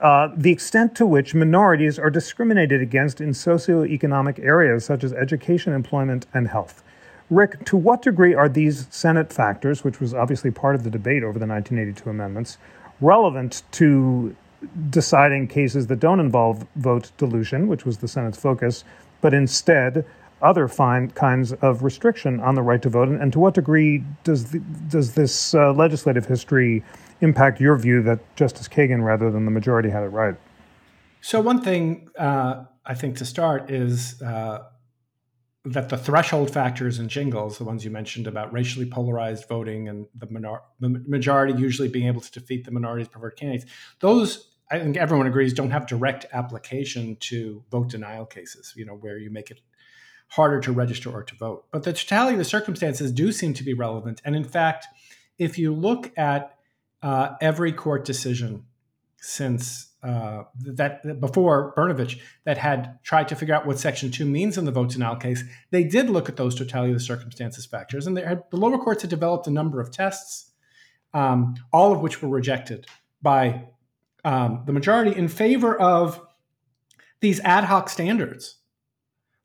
[0.00, 5.72] uh, the extent to which minorities are discriminated against in socioeconomic areas such as education,
[5.72, 6.82] employment, and health.
[7.28, 11.22] Rick, to what degree are these Senate factors, which was obviously part of the debate
[11.22, 12.58] over the 1982 amendments,
[13.00, 14.34] relevant to
[14.90, 18.84] deciding cases that don't involve vote dilution, which was the Senate's focus,
[19.20, 20.04] but instead
[20.42, 23.08] other fine kinds of restriction on the right to vote?
[23.08, 26.82] And, and to what degree does the, does this uh, legislative history
[27.20, 30.34] impact your view that Justice Kagan, rather than the majority, had it right?
[31.20, 34.64] So one thing uh, I think to start is uh,
[35.64, 40.06] that the threshold factors in Gingles, the ones you mentioned about racially polarized voting and
[40.14, 44.78] the, minor- the majority usually being able to defeat the minority's preferred candidates, those I
[44.78, 48.72] think everyone agrees don't have direct application to vote denial cases.
[48.76, 49.60] You know where you make it
[50.30, 51.64] harder to register or to vote.
[51.72, 54.22] But the totality of the circumstances do seem to be relevant.
[54.24, 54.86] And in fact,
[55.38, 56.56] if you look at
[57.02, 58.64] uh, every court decision
[59.16, 64.56] since uh, that before Brnovich that had tried to figure out what Section 2 means
[64.56, 67.66] in the votes vote denial case, they did look at those totality of the circumstances
[67.66, 68.06] factors.
[68.06, 70.52] And had, the lower courts had developed a number of tests,
[71.12, 72.86] um, all of which were rejected
[73.20, 73.64] by
[74.24, 76.20] um, the majority in favor of
[77.20, 78.59] these ad hoc standards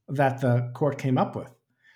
[0.08, 1.50] that the court came up with.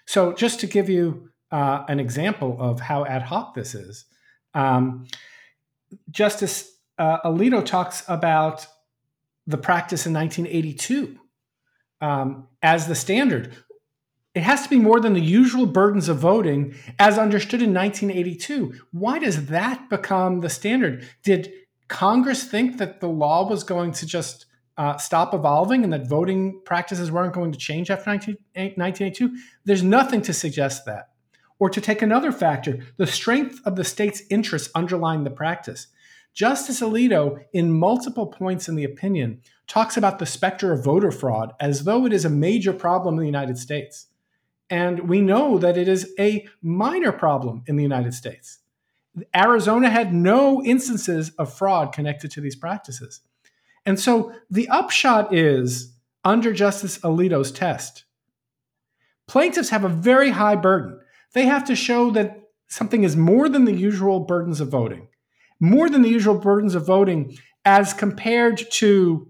[0.05, 4.05] So, just to give you uh, an example of how ad hoc this is,
[4.53, 5.07] um,
[6.09, 8.67] Justice uh, Alito talks about
[9.47, 11.17] the practice in 1982
[12.01, 13.55] um, as the standard.
[14.35, 18.75] It has to be more than the usual burdens of voting as understood in 1982.
[18.91, 21.07] Why does that become the standard?
[21.23, 21.51] Did
[21.87, 24.45] Congress think that the law was going to just
[24.79, 29.35] uh, stop evolving and that voting practices weren't going to change after 19, 1982?
[29.65, 31.09] There's nothing to suggest that.
[31.59, 35.87] Or to take another factor, the strength of the state's interests underlying the practice.
[36.33, 41.53] Justice Alito, in multiple points in the opinion, talks about the specter of voter fraud
[41.59, 44.07] as though it is a major problem in the United States.
[44.69, 48.59] And we know that it is a minor problem in the United States.
[49.35, 53.19] Arizona had no instances of fraud connected to these practices.
[53.89, 58.03] And so the upshot is under Justice Alito's test,
[59.27, 60.99] plaintiffs have a very high burden.
[61.33, 65.07] They have to show that something is more than the usual burdens of voting,
[65.59, 69.27] more than the usual burdens of voting as compared to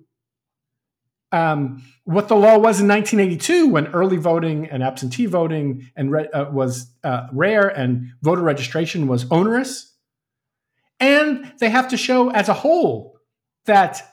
[1.31, 6.27] um, what the law was in 1982 when early voting and absentee voting and re-
[6.33, 9.95] uh, was uh, rare and voter registration was onerous.
[10.99, 13.15] And they have to show as a whole
[13.65, 14.05] that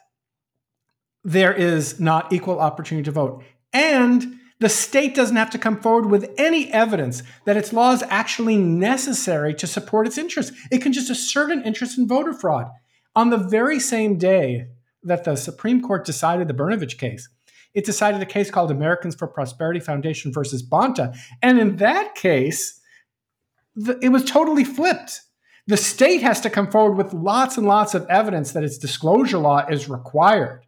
[1.27, 3.43] there is not equal opportunity to vote.
[3.73, 8.05] And the state doesn't have to come forward with any evidence that its law is
[8.09, 10.57] actually necessary to support its interests.
[10.71, 12.71] It can just assert an interest in voter fraud.
[13.17, 14.69] On the very same day
[15.03, 17.29] that the Supreme Court decided the Brnovich case,
[17.75, 21.15] it decided a case called Americans for Prosperity Foundation versus Bonta.
[21.43, 22.81] And in that case,
[23.75, 25.23] the, it was totally flipped.
[25.67, 29.39] The state has to come forward with lots and lots of evidence that its disclosure
[29.39, 30.66] law is required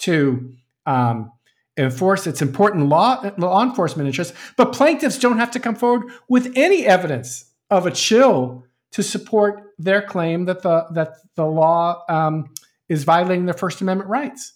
[0.00, 0.52] to
[0.86, 1.32] um,
[1.76, 6.52] enforce its important law, law enforcement interests, but plaintiffs don't have to come forward with
[6.56, 12.52] any evidence of a chill to support their claim that the that the law um,
[12.88, 14.52] is violating their First Amendment rights.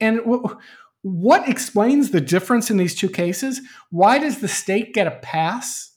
[0.00, 0.56] And w-
[1.02, 3.60] what explains the difference in these two cases?
[3.90, 5.91] Why does the state get a pass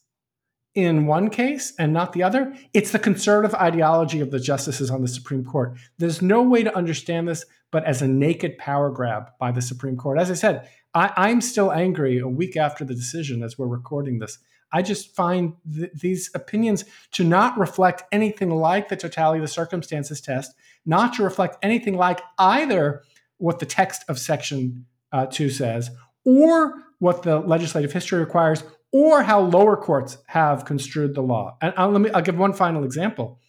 [0.76, 2.54] in one case and not the other?
[2.74, 5.78] It's the conservative ideology of the justices on the Supreme Court.
[5.98, 9.98] There's no way to understand this but as a naked power grab by the Supreme
[9.98, 10.18] Court.
[10.18, 14.20] As I said, I, am still angry a week after the decision as we're recording
[14.20, 14.38] this.
[14.72, 19.50] I just find th- these opinions to not reflect anything like the totality of the
[19.50, 20.54] circumstances test,
[20.86, 23.04] not to reflect anything like either
[23.38, 25.92] what the text of Section uh, 2 says,
[26.24, 28.64] or what the legislative history requires,
[28.96, 31.58] or how lower courts have construed the law.
[31.62, 33.40] And I'll, let me, I'll give one final example.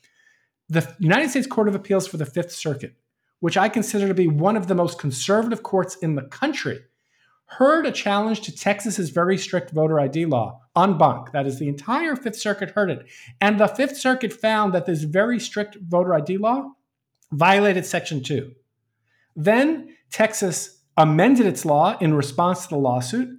[0.68, 2.96] The United States Court of Appeals for the Fifth Circuit
[3.40, 6.80] which I consider to be one of the most conservative courts in the country,
[7.46, 11.30] heard a challenge to Texas's very strict voter ID law en banc.
[11.32, 13.06] That is, the entire Fifth Circuit heard it.
[13.40, 16.72] And the Fifth Circuit found that this very strict voter ID law
[17.30, 18.52] violated Section 2.
[19.36, 23.38] Then Texas amended its law in response to the lawsuit,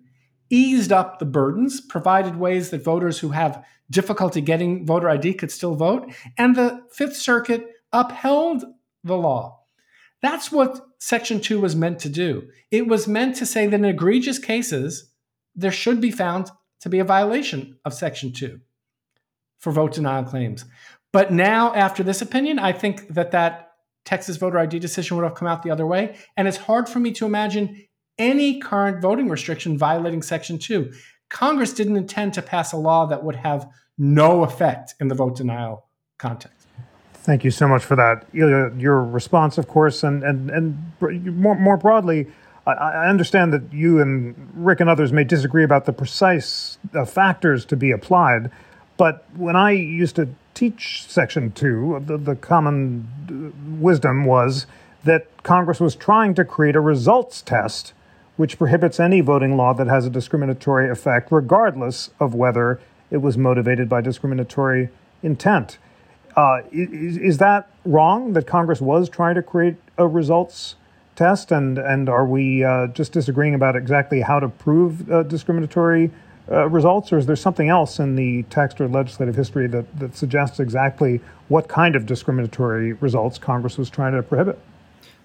[0.49, 5.51] eased up the burdens, provided ways that voters who have difficulty getting voter ID could
[5.51, 8.65] still vote, and the Fifth Circuit upheld
[9.03, 9.61] the law.
[10.21, 12.49] That's what Section 2 was meant to do.
[12.71, 15.11] It was meant to say that in egregious cases,
[15.55, 18.59] there should be found to be a violation of Section 2
[19.59, 20.65] for vote denial claims.
[21.13, 23.71] But now, after this opinion, I think that that
[24.05, 26.15] Texas voter ID decision would have come out the other way.
[26.35, 27.86] And it's hard for me to imagine
[28.19, 30.91] any current voting restriction violating Section 2.
[31.29, 35.35] Congress didn't intend to pass a law that would have no effect in the vote
[35.35, 35.85] denial
[36.17, 36.67] context.
[37.13, 38.25] Thank you so much for that.
[38.31, 42.27] Your response, of course, and, and, and more, more broadly,
[42.65, 47.63] I understand that you and Rick and others may disagree about the precise uh, factors
[47.65, 48.51] to be applied,
[48.97, 54.65] but when I used to teach Section 2, the, the common uh, wisdom was
[55.05, 57.93] that Congress was trying to create a results test
[58.37, 62.79] which prohibits any voting law that has a discriminatory effect, regardless of whether
[63.11, 64.89] it was motivated by discriminatory
[65.21, 65.77] intent.
[66.35, 70.75] Uh, is, is, that wrong that Congress was trying to create a results
[71.15, 71.51] test?
[71.51, 76.11] And, and are we uh, just disagreeing about exactly how to prove uh, discriminatory
[76.49, 77.11] uh, results?
[77.11, 81.21] Or is there something else in the text or legislative history that, that suggests exactly
[81.47, 84.59] what kind of discriminatory results Congress was trying to prohibit?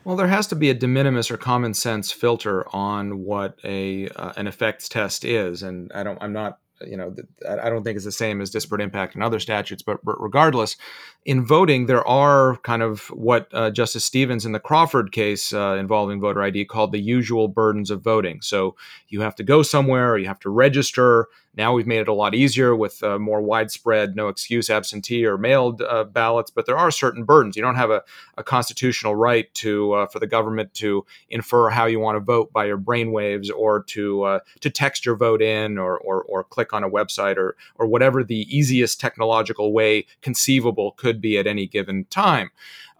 [0.05, 4.09] Well, there has to be a de minimis or common sense filter on what a
[4.09, 6.19] uh, an effects test is, and I don't.
[6.21, 7.15] I'm not you know,
[7.49, 9.83] I don't think it's the same as disparate impact in other statutes.
[9.83, 10.77] But, but regardless,
[11.25, 15.77] in voting, there are kind of what uh, Justice Stevens in the Crawford case uh,
[15.79, 18.41] involving voter ID called the usual burdens of voting.
[18.43, 18.77] So
[19.09, 22.35] you have to go somewhere, you have to register, now we've made it a lot
[22.35, 26.91] easier with uh, more widespread, no excuse absentee or mailed uh, ballots, but there are
[26.91, 27.57] certain burdens.
[27.57, 28.03] You don't have a,
[28.39, 32.53] a constitutional right to uh, for the government to infer how you want to vote
[32.53, 36.73] by your brainwaves or to uh, to text your vote in or, or, or click
[36.73, 41.67] on a website or or whatever the easiest technological way conceivable could be at any
[41.67, 42.51] given time.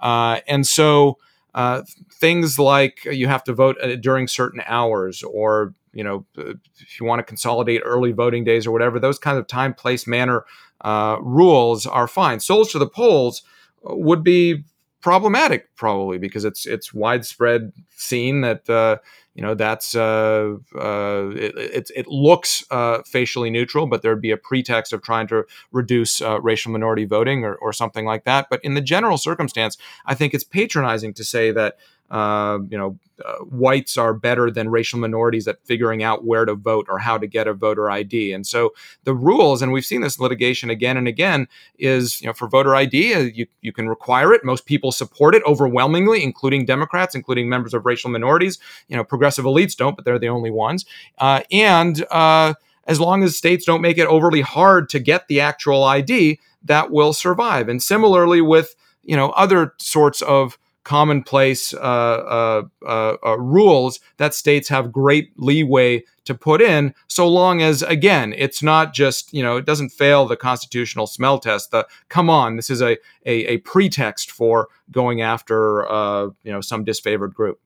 [0.01, 1.19] Uh, and so.
[1.55, 6.55] Uh, things like you have to vote uh, during certain hours, or you know, uh,
[6.81, 10.07] if you want to consolidate early voting days or whatever, those kind of time, place,
[10.07, 10.45] manner
[10.83, 12.41] uh, rules are fine.
[12.41, 13.43] Souls to the polls
[13.83, 14.65] would be
[15.03, 18.97] problematic probably because it's it's widespread seen that uh,
[19.35, 24.31] you know that's uh, uh, it, it, it, looks uh, facially neutral, but there'd be
[24.31, 28.47] a pretext of trying to reduce uh, racial minority voting or, or something like that.
[28.49, 29.77] But in the general circumstance,
[30.07, 31.79] I think it's patronizing to say that
[32.13, 36.55] uh, you know, uh, whites are better than racial minorities at figuring out where to
[36.55, 38.35] vote or how to get a voter ID.
[38.35, 41.49] And so the rules, and we've seen this litigation again and again,
[41.79, 44.45] is you know for voter ID, uh, you you can require it.
[44.45, 48.59] Most people support it overwhelmingly, including Democrats, including members of racial minorities.
[48.89, 50.85] You know, progressive elites don't, but they're the only ones.
[51.17, 52.53] Uh, and uh,
[52.87, 56.91] as long as states don't make it overly hard to get the actual ID, that
[56.91, 57.71] will survive.
[57.71, 64.35] And similarly with you know other sorts of commonplace uh, uh, uh, uh, rules that
[64.35, 69.43] states have great leeway to put in, so long as, again, it's not just, you
[69.43, 71.71] know, it doesn't fail the constitutional smell test.
[71.71, 76.61] The come on, this is a, a, a pretext for going after, uh, you know,
[76.61, 77.61] some disfavored group.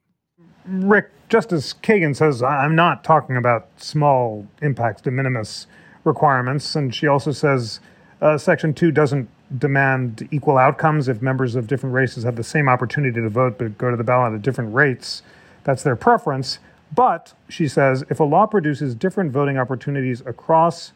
[0.67, 5.67] Rick, Justice Kagan says, I'm not talking about small impacts, de minimis
[6.05, 6.75] requirements.
[6.75, 7.81] And she also says
[8.21, 12.69] uh, Section 2 doesn't demand equal outcomes if members of different races have the same
[12.69, 15.23] opportunity to vote but go to the ballot at different rates.
[15.65, 16.59] That's their preference.
[16.95, 20.93] But, she says, if a law produces different voting opportunities across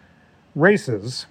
[0.55, 1.27] races,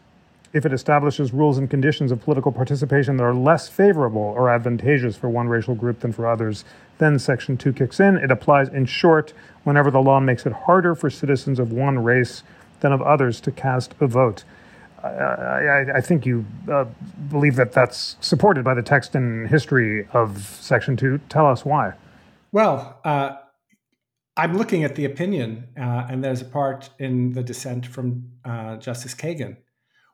[0.51, 5.15] if it establishes rules and conditions of political participation that are less favorable or advantageous
[5.15, 6.65] for one racial group than for others,
[6.97, 8.17] then Section 2 kicks in.
[8.17, 12.43] It applies, in short, whenever the law makes it harder for citizens of one race
[12.79, 14.43] than of others to cast a vote.
[15.03, 16.85] I, I, think you uh,
[17.29, 21.19] believe that that's supported by the text and history of Section 2.
[21.29, 21.93] Tell us why.
[22.51, 23.37] Well, uh,
[24.35, 28.77] I'm looking at the opinion, uh, and there's a part in the dissent from uh,
[28.77, 29.57] Justice Kagan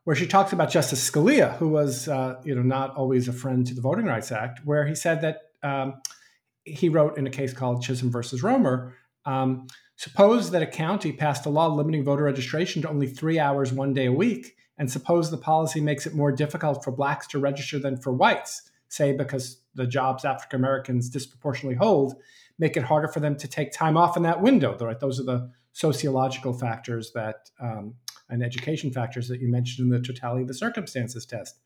[0.05, 3.65] where she talks about Justice Scalia, who was, uh, you know, not always a friend
[3.67, 5.95] to the Voting Rights Act, where he said that um,
[6.63, 8.95] he wrote in a case called Chisom versus Roemer.
[9.25, 9.65] Um,
[9.95, 13.93] suppose that a county passed a law limiting voter registration to only three hours one
[13.93, 17.79] day a week and suppose the policy makes it more difficult for blacks to register
[17.79, 22.15] than for whites, say because the jobs African Americans disproportionately hold
[22.57, 24.77] make it harder for them to take time off in that window.
[24.77, 24.99] Right?
[24.99, 27.95] Those are the sociological factors that um,
[28.29, 31.59] and education factors that you mentioned in the totality of the circumstances test.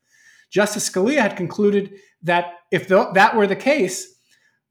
[0.50, 4.16] Justice Scalia had concluded that if that were the case,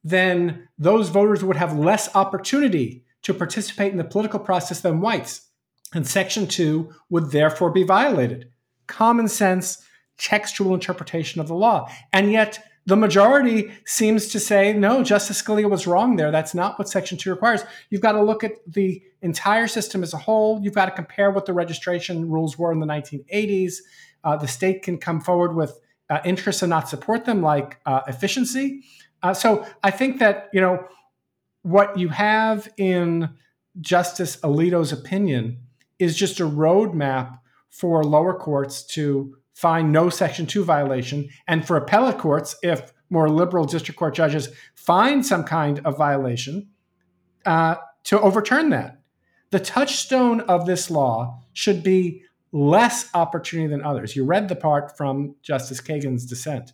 [0.03, 5.48] then those voters would have less opportunity to participate in the political process than whites.
[5.93, 8.51] And Section 2 would therefore be violated.
[8.87, 9.83] Common sense,
[10.17, 11.89] textual interpretation of the law.
[12.13, 16.31] And yet, the majority seems to say, no, Justice Scalia was wrong there.
[16.31, 17.63] That's not what Section 2 requires.
[17.89, 20.59] You've got to look at the entire system as a whole.
[20.63, 23.75] You've got to compare what the registration rules were in the 1980s.
[24.23, 25.79] Uh, the state can come forward with
[26.09, 28.83] uh, interests and not support them, like uh, efficiency.
[29.21, 30.87] Uh, so I think that, you know,
[31.61, 33.29] what you have in
[33.79, 35.59] Justice Alito's opinion
[35.99, 37.39] is just a roadmap
[37.69, 43.29] for lower courts to find no Section 2 violation, and for appellate courts, if more
[43.29, 46.69] liberal district court judges find some kind of violation,
[47.45, 47.75] uh,
[48.05, 49.01] to overturn that.
[49.51, 54.15] The touchstone of this law should be less opportunity than others.
[54.15, 56.73] You read the part from Justice Kagan's dissent.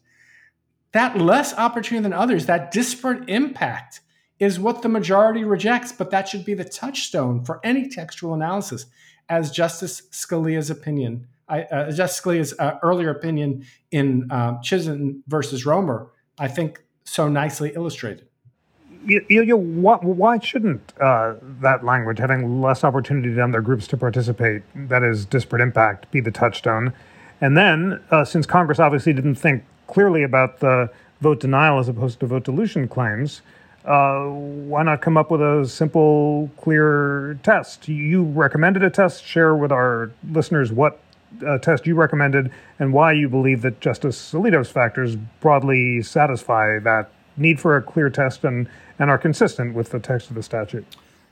[0.92, 4.02] That less opportunity than others, that disparate impact,
[4.40, 8.86] is what the majority rejects, but that should be the touchstone for any textual analysis,
[9.30, 15.66] as Justice Scalia's opinion I, uh, Justice Scalia's uh, earlier opinion in um, Chisom versus
[15.66, 16.08] Roemer,
[16.40, 18.28] I think, so nicely illustrated.
[19.06, 23.98] You, you, why, why, shouldn't uh, that language, having less opportunity than other groups to
[23.98, 26.92] participate, that is disparate impact, be the touchstone?
[27.40, 30.90] And then, uh, since Congress obviously didn't think clearly about the
[31.22, 33.44] vote denial as opposed to vote dilution claims,
[33.86, 37.88] uh, why not come up with a simple, clear test?
[37.88, 39.24] You recommended a test.
[39.24, 41.00] Share with our listeners what
[41.46, 47.10] uh, test you recommended and why you believe that Justice Alito's factors broadly satisfy that
[47.38, 48.68] need for a clear test and,
[48.98, 50.86] and are consistent with the text of the statute.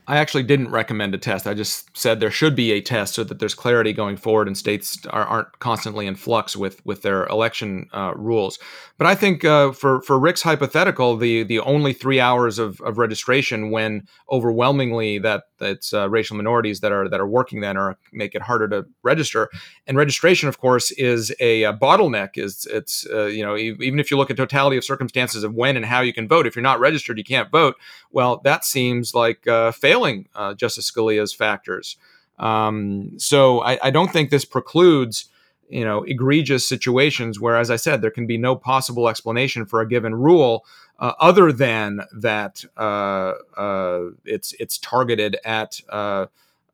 [0.06, 1.46] I actually didn't recommend a test.
[1.46, 4.56] I just said there should be a test so that there's clarity going forward and
[4.56, 8.58] states are, not constantly in flux with with their election uh, rules.
[8.98, 12.98] But I think uh, for for Rick's hypothetical, the the only three hours of, of
[12.98, 17.96] registration when overwhelmingly that it's uh, racial minorities that are that are working then or
[18.12, 19.50] make it harder to register.
[19.86, 22.36] And registration, of course, is a, a bottleneck.
[22.36, 25.76] Is it's uh, you know even if you look at totality of circumstances of when
[25.76, 27.76] and how you can vote, if you're not registered, you can't vote.
[28.10, 31.96] Well, that seems like uh, failing uh, Justice Scalia's factors.
[32.38, 35.28] Um, so I, I don't think this precludes
[35.68, 39.80] you know egregious situations where as i said there can be no possible explanation for
[39.80, 40.64] a given rule
[40.98, 46.26] uh, other than that uh, uh, it's it's targeted at uh,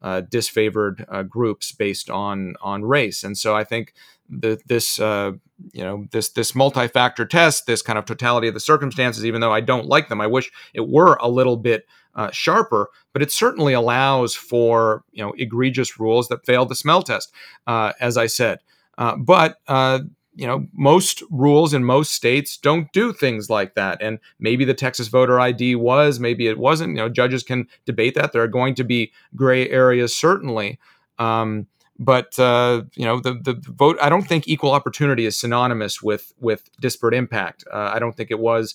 [0.02, 3.24] uh, disfavored uh, groups based on on race.
[3.24, 3.94] And so i think
[4.28, 9.26] the, this you know this this multi-factor test this kind of totality of the circumstances
[9.26, 11.84] even though i don't like them i wish it were a little bit
[12.30, 17.32] sharper but it certainly allows for you know egregious rules that fail the smell test.
[17.66, 18.60] As i said
[19.00, 20.00] uh, but uh,
[20.36, 24.00] you know, most rules in most states don't do things like that.
[24.00, 26.90] And maybe the Texas voter ID was, maybe it wasn't.
[26.90, 28.32] You know, judges can debate that.
[28.32, 30.78] There are going to be gray areas, certainly.
[31.18, 31.66] Um,
[31.98, 33.98] but uh, you know, the the vote.
[34.00, 37.64] I don't think equal opportunity is synonymous with with disparate impact.
[37.72, 38.74] Uh, I don't think it was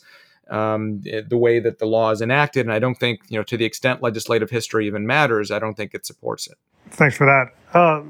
[0.50, 3.58] um, the way that the law is enacted, and I don't think you know to
[3.58, 5.50] the extent legislative history even matters.
[5.50, 6.58] I don't think it supports it.
[6.92, 7.76] Thanks for that.
[7.76, 8.04] Uh,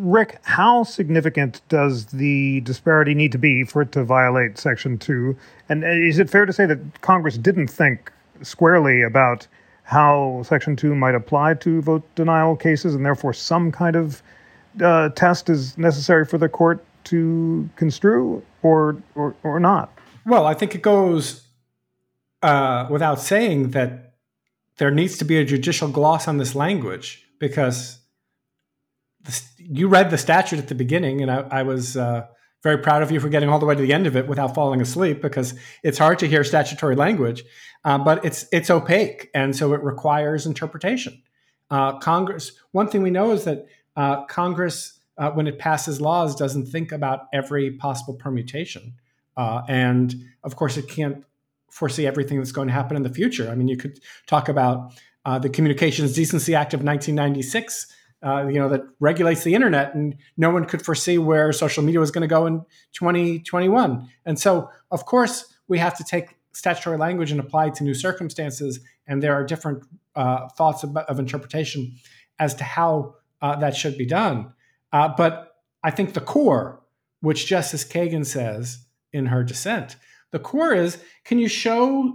[0.00, 5.36] Rick, how significant does the disparity need to be for it to violate Section 2?
[5.68, 8.10] And is it fair to say that Congress didn't think
[8.42, 9.46] squarely about
[9.82, 14.22] how Section 2 might apply to vote denial cases, and therefore some kind of
[14.80, 19.92] uh, test is necessary for the court to construe, or, or, or not?
[20.24, 21.46] Well, I think it goes
[22.42, 24.14] uh, without saying that
[24.78, 27.99] there needs to be a judicial gloss on this language because
[29.24, 32.26] the, you read the statute at the beginning, and I, I was uh,
[32.62, 34.54] very proud of you for getting all the way to the end of it without
[34.54, 37.44] falling asleep because it's hard to hear statutory language,
[37.84, 41.22] uh, but it's it's opaque, and so it requires interpretation.
[41.70, 42.52] Uh, Congress.
[42.72, 43.66] One thing we know is that
[43.96, 48.94] uh, Congress, uh, when it passes laws, doesn't think about every possible permutation,
[49.36, 50.14] uh, and
[50.44, 51.24] of course, it can't
[51.70, 53.48] foresee everything that's going to happen in the future.
[53.48, 54.92] I mean, you could talk about
[55.40, 57.86] the Communications Decency Act of 1996
[58.22, 62.00] uh, you know, that regulates the internet, and no one could foresee where social media
[62.00, 62.60] was going to go in
[62.92, 64.08] 2021.
[64.26, 67.94] And so, of course, we have to take statutory language and apply it to new
[67.94, 71.94] circumstances, and there are different uh, thoughts of, of, interpretation
[72.38, 74.52] as to how uh, that should be done.
[74.92, 76.82] Uh, but I think the core,
[77.20, 79.96] which Justice Kagan says in her dissent,
[80.32, 82.14] The core is can you show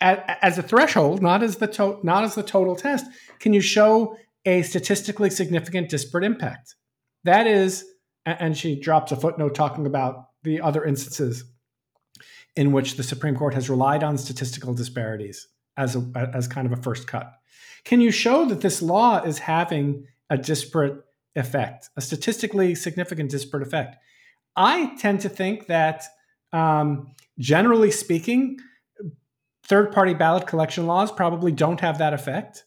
[0.00, 3.06] as a threshold, not as the to- not as the total test,
[3.40, 6.74] can you show a statistically significant disparate impact?
[7.24, 7.84] That is,
[8.24, 11.44] and she drops a footnote talking about the other instances
[12.56, 16.76] in which the Supreme Court has relied on statistical disparities as a, as kind of
[16.76, 17.32] a first cut.
[17.84, 21.04] Can you show that this law is having a disparate
[21.36, 23.96] effect, a statistically significant disparate effect?
[24.56, 26.04] I tend to think that,
[26.52, 28.58] um, generally speaking,
[29.62, 32.64] third party ballot collection laws probably don't have that effect.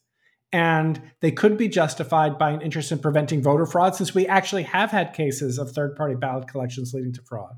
[0.54, 4.64] And they could be justified by an interest in preventing voter fraud, since we actually
[4.64, 7.56] have had cases of third party ballot collections leading to fraud.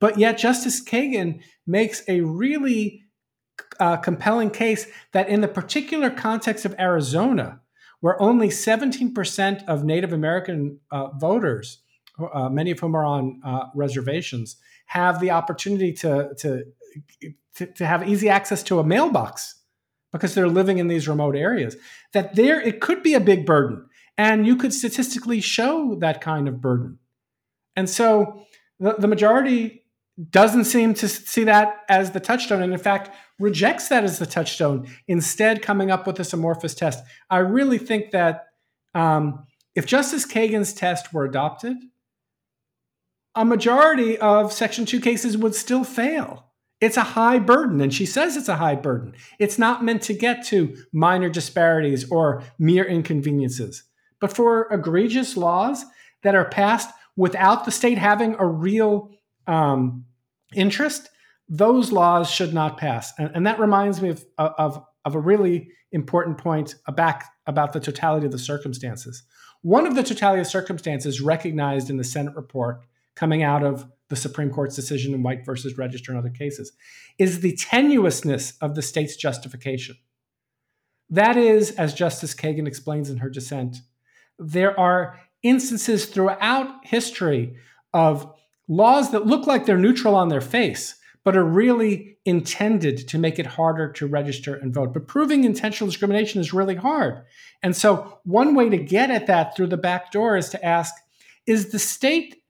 [0.00, 3.02] But yet, Justice Kagan makes a really
[3.78, 7.60] uh, compelling case that in the particular context of Arizona,
[8.00, 11.80] where only 17% of Native American uh, voters,
[12.32, 14.56] uh, many of whom are on uh, reservations,
[14.86, 16.64] have the opportunity to, to,
[17.56, 19.62] to, to have easy access to a mailbox
[20.14, 21.76] because they're living in these remote areas,
[22.12, 23.84] that there it could be a big burden.
[24.16, 27.00] And you could statistically show that kind of burden.
[27.74, 28.46] And so
[28.78, 29.82] the, the majority
[30.30, 32.62] doesn't seem to see that as the touchstone.
[32.62, 33.10] And in fact,
[33.40, 37.02] rejects that as the touchstone, instead, coming up with this amorphous test.
[37.28, 38.46] I really think that
[38.94, 41.76] um, if Justice Kagan's test were adopted,
[43.34, 46.52] a majority of Section 2 cases would still fail.
[46.80, 49.14] It's a high burden, and she says it's a high burden.
[49.38, 53.84] It's not meant to get to minor disparities or mere inconveniences,
[54.20, 55.84] but for egregious laws
[56.22, 59.10] that are passed without the state having a real
[59.46, 60.04] um,
[60.54, 61.08] interest,
[61.48, 63.12] those laws should not pass.
[63.18, 67.80] And, and that reminds me of, of, of a really important point about, about the
[67.80, 69.22] totality of the circumstances.
[69.62, 72.80] One of the totality of circumstances recognized in the Senate report
[73.14, 76.72] coming out of the Supreme Court's decision in White versus Regester and other cases
[77.18, 79.96] is the tenuousness of the state's justification.
[81.10, 83.76] That is, as Justice Kagan explains in her dissent,
[84.38, 87.56] there are instances throughout history
[87.92, 88.32] of
[88.68, 93.38] laws that look like they're neutral on their face, but are really intended to make
[93.38, 94.92] it harder to register and vote.
[94.94, 97.22] But proving intentional discrimination is really hard.
[97.62, 100.94] And so, one way to get at that through the back door is to ask
[101.46, 102.42] is the state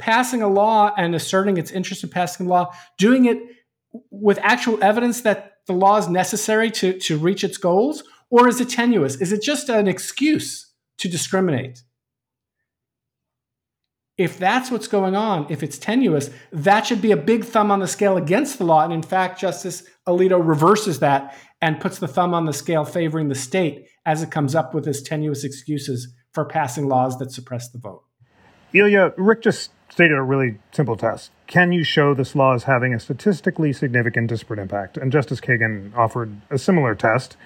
[0.00, 3.38] passing a law and asserting its interest in passing a law, doing it
[4.10, 8.02] with actual evidence that the law is necessary to, to reach its goals?
[8.30, 9.16] Or is it tenuous?
[9.16, 11.82] Is it just an excuse to discriminate?
[14.16, 17.80] If that's what's going on, if it's tenuous, that should be a big thumb on
[17.80, 18.84] the scale against the law.
[18.84, 23.28] And in fact, Justice Alito reverses that and puts the thumb on the scale favoring
[23.28, 27.70] the state as it comes up with its tenuous excuses for passing laws that suppress
[27.70, 28.04] the vote.
[28.72, 31.30] Ilya, Rick just stated a really simple test.
[31.46, 34.96] Can you show this law is having a statistically significant disparate impact?
[34.96, 37.36] And Justice Kagan offered a similar test.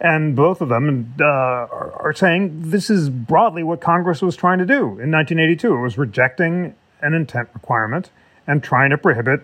[0.00, 4.66] And both of them uh, are, saying this is broadly what Congress was trying to
[4.66, 5.74] do in 1982.
[5.74, 8.10] It was rejecting an intent requirement
[8.46, 9.40] and trying to prohibit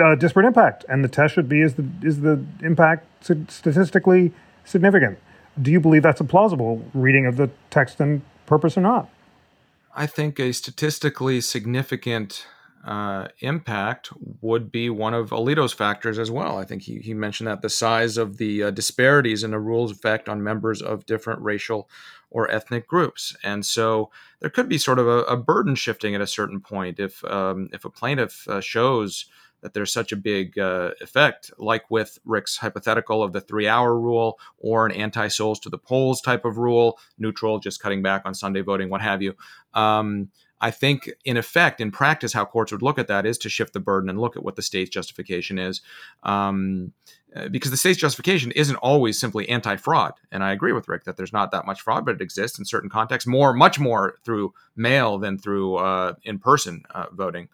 [0.00, 0.86] uh, disparate impact.
[0.88, 4.32] And the test should be is the, is the impact statistically
[4.64, 5.18] significant?
[5.60, 9.10] Do you believe that's a plausible reading of the text and purpose or not?
[9.94, 12.46] I think a statistically significant
[12.84, 14.10] uh, impact
[14.40, 16.58] would be one of Alito's factors as well.
[16.58, 19.92] I think he, he mentioned that the size of the uh, disparities in the rules
[19.92, 21.90] effect on members of different racial
[22.30, 23.36] or ethnic groups.
[23.42, 24.10] And so
[24.40, 27.68] there could be sort of a, a burden shifting at a certain point if um,
[27.72, 29.26] if a plaintiff uh, shows
[29.62, 33.98] that there's such a big uh, effect, like with Rick's hypothetical of the three hour
[33.98, 38.22] rule or an anti souls to the polls type of rule, neutral, just cutting back
[38.24, 39.34] on Sunday voting, what have you.
[39.74, 40.30] Um,
[40.62, 43.72] I think, in effect, in practice, how courts would look at that is to shift
[43.72, 45.80] the burden and look at what the state's justification is.
[46.22, 46.92] Um,
[47.34, 51.16] uh, because the state's justification isn't always simply anti-fraud, and I agree with Rick that
[51.16, 54.52] there's not that much fraud, but it exists in certain contexts, more, much more through
[54.76, 57.48] mail than through uh, in-person uh, voting.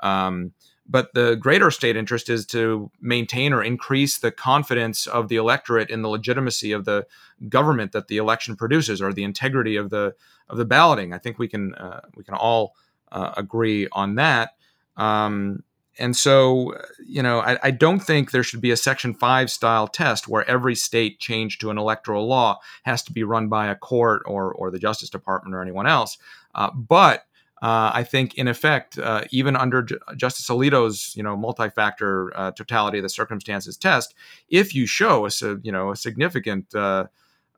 [0.00, 0.52] Um,
[0.90, 5.88] but the greater state interest is to maintain or increase the confidence of the electorate
[5.88, 7.06] in the legitimacy of the
[7.48, 10.14] government that the election produces or the integrity of the
[10.48, 11.12] of the balloting.
[11.12, 12.74] I think we can uh, we can all
[13.12, 14.56] uh, agree on that.
[14.96, 15.62] Um,
[15.98, 16.74] and so,
[17.06, 20.48] you know, I, I, don't think there should be a Section 5 style test where
[20.48, 24.52] every state change to an electoral law has to be run by a court or,
[24.52, 26.16] or the Justice Department or anyone else.
[26.54, 27.24] Uh, but
[27.62, 32.50] uh, I think, in effect, uh, even under J- Justice Alito's, you know, multi-factor uh,
[32.52, 34.14] totality of the circumstances test,
[34.48, 35.30] if you show a,
[35.62, 37.06] you know, a significant uh,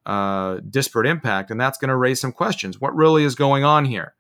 [0.05, 2.81] uh, disparate impact, and that's going to raise some questions.
[2.81, 4.15] What really is going on here?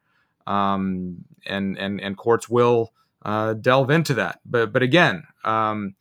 [0.47, 2.93] Um, and and and courts will
[3.25, 4.41] uh, delve into that.
[4.45, 5.95] But but again, um,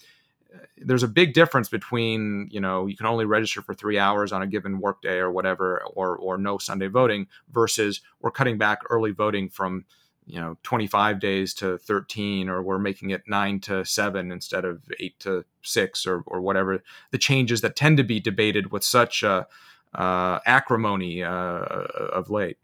[0.84, 4.42] there's a big difference between you know you can only register for three hours on
[4.42, 9.12] a given workday or whatever, or or no Sunday voting versus we're cutting back early
[9.12, 9.86] voting from
[10.26, 14.82] you know 25 days to 13 or we're making it 9 to 7 instead of
[15.00, 16.84] 8 to 6 or, or whatever.
[17.12, 19.46] The changes that tend to be debated with such uh,
[19.94, 22.58] uh, acrimony uh, of late.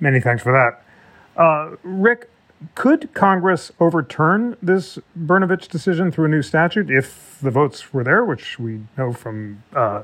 [0.00, 1.42] Many thanks for that.
[1.42, 2.28] Uh, rick
[2.74, 8.24] could congress overturn this brnovich decision through a new statute if the votes were there
[8.24, 10.02] which we know from uh,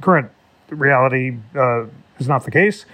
[0.00, 0.30] current
[0.70, 1.84] reality uh,
[2.18, 2.86] is not the case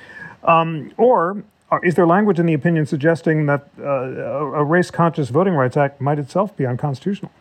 [0.44, 5.30] um, or uh, is there language in the opinion suggesting that uh, a race conscious
[5.30, 7.32] Voting Rights Act might itself be unconstitutional?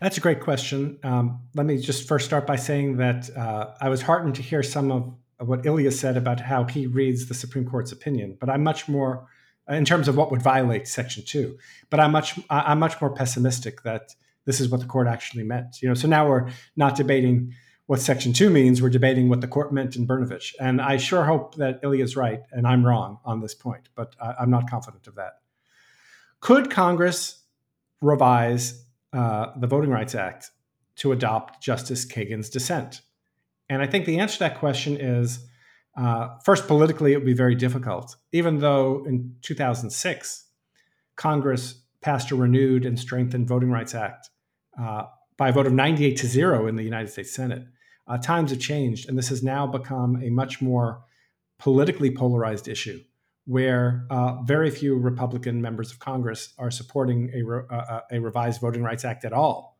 [0.00, 0.98] That's a great question.
[1.04, 4.62] Um, let me just first start by saying that uh, I was heartened to hear
[4.62, 8.64] some of what Ilya said about how he reads the Supreme Court's opinion, but I'm
[8.64, 9.28] much more
[9.68, 11.58] in terms of what would violate Section Two.
[11.90, 14.14] But I'm much I'm much more pessimistic that
[14.46, 15.82] this is what the court actually meant.
[15.82, 17.52] You know, so now we're not debating
[17.86, 18.82] what Section 2 means.
[18.82, 20.54] We're debating what the court meant in Brnovich.
[20.58, 24.14] And I sure hope that Ilya is right and I'm wrong on this point, but
[24.20, 25.40] I, am not confident of that.
[26.40, 27.42] Could Congress
[28.00, 30.50] revise uh, the Voting Rights Act
[30.96, 33.02] to adopt Justice Kagan's dissent?
[33.68, 35.46] And I think the answer to that question is
[35.96, 40.44] uh, first, politically, it would be very difficult, even though in 2006,
[41.16, 44.28] Congress passed a renewed and strengthened Voting Rights Act
[44.78, 45.04] uh,
[45.38, 47.64] by a vote of 98 to 0 in the United States Senate
[48.06, 51.02] uh, times have changed, and this has now become a much more
[51.58, 53.02] politically polarized issue
[53.46, 58.18] where uh, very few Republican members of Congress are supporting a, re- uh, uh a
[58.18, 59.78] revised Voting Rights Act at all,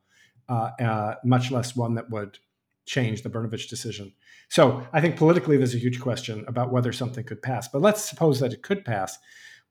[1.24, 2.38] much less one that would
[2.86, 4.12] change the Brnovich decision.
[4.48, 7.68] So I think politically there's a huge question about whether something could pass.
[7.68, 9.18] But let's suppose that it could pass.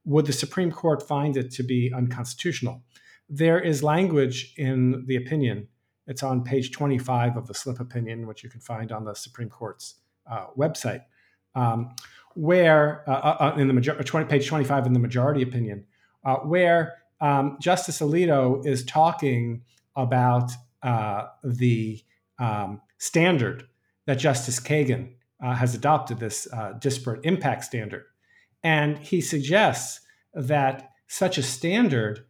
[0.04, 2.84] Would the Supreme Court find it to be unconstitutional?
[3.28, 5.70] There is language in the opinion
[6.08, 9.50] it's on page 25 of the slip opinion, which you can find on the Supreme
[9.50, 9.96] Court's
[10.30, 11.02] uh, website,
[11.56, 11.96] um,
[12.36, 15.86] where uh, uh, uh in the major- 20, page 25 in the majority opinion,
[16.24, 19.64] uh, where um, Justice Alito is talking
[19.96, 20.52] about
[20.84, 22.04] uh, the
[22.38, 23.68] um, standard
[24.06, 26.48] that Justice Kagan has adopted, this
[26.80, 28.04] disparate impact standard.
[28.64, 30.02] And he suggests
[30.34, 32.26] that such a standard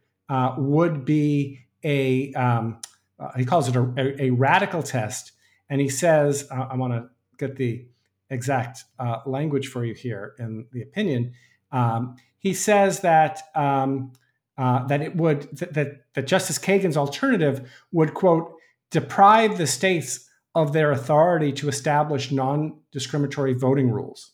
[0.58, 2.80] would be a um,
[3.18, 5.32] uh, he calls it a, a, a, radical test.
[5.70, 7.08] And he says, uh, I want to
[7.38, 7.86] get the
[8.30, 11.32] exact uh, language for you here in the opinion.
[11.72, 14.12] Um, he says that um,
[14.58, 18.52] uh, that it would that that Justice Kagan's alternative would quote
[18.90, 20.25] deprive the states
[20.56, 24.32] of their authority to establish non-discriminatory voting rules.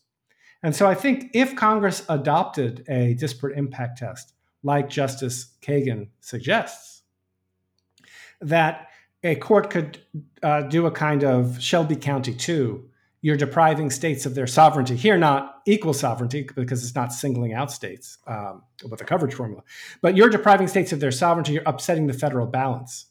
[0.63, 7.03] And so I think if Congress adopted a disparate impact test like Justice Kagan suggests,
[8.41, 8.87] that
[9.25, 9.99] a court could
[10.45, 12.89] uh, do a kind of Shelby County 2.
[13.21, 14.95] You're depriving states of their sovereignty.
[14.95, 19.63] Here, not equal sovereignty because it's not singling out states um, with a coverage formula,
[20.01, 21.55] but you're depriving states of their sovereignty.
[21.55, 23.07] You're upsetting the federal balance,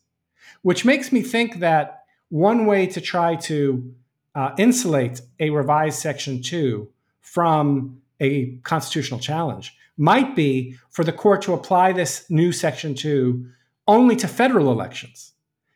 [0.61, 2.00] which makes me think that
[2.31, 3.93] one way to try to
[4.35, 6.87] uh, insulate a revised Section 2
[7.19, 13.45] from a constitutional challenge might be for the court to apply this new Section 2
[13.85, 15.33] only to federal elections.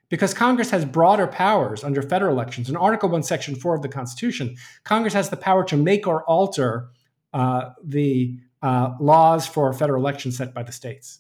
[0.07, 2.69] Because Congress has broader powers under federal elections.
[2.69, 6.23] In Article 1, Section 4 of the Constitution, Congress has the power to make or
[6.23, 6.87] alter
[7.33, 11.19] uh, the uh, laws for federal elections set by the states.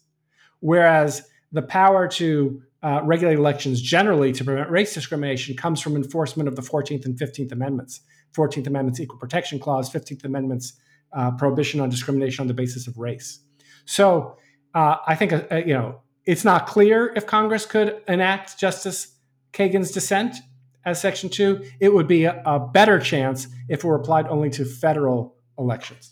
[0.61, 6.47] Whereas the power to uh, regulate elections generally to prevent race discrimination comes from enforcement
[6.47, 8.01] of the 14th and 15th Amendments.
[8.35, 10.73] 14th Amendment's Equal Protection Clause, 15th Amendment's
[11.13, 13.39] uh, prohibition on discrimination on the basis of race.
[13.85, 14.37] So
[14.73, 19.15] uh, I think, uh, you know, it's not clear if Congress could enact Justice
[19.53, 20.35] Kagan's dissent
[20.83, 21.63] as Section 2.
[21.79, 26.11] It would be a, a better chance if it were applied only to federal elections.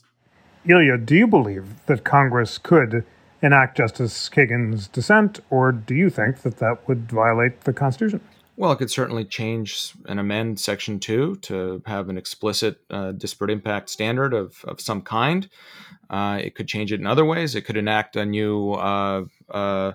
[0.65, 3.05] Ilya, do you believe that Congress could
[3.43, 8.21] enact Justice Kagan's dissent, or do you think that that would violate the Constitution?
[8.55, 13.49] Well, it could certainly change and amend Section 2 to have an explicit uh, disparate
[13.49, 15.49] impact standard of, of some kind.
[16.09, 17.55] Uh, it could change it in other ways.
[17.55, 19.93] It could enact a new, uh, uh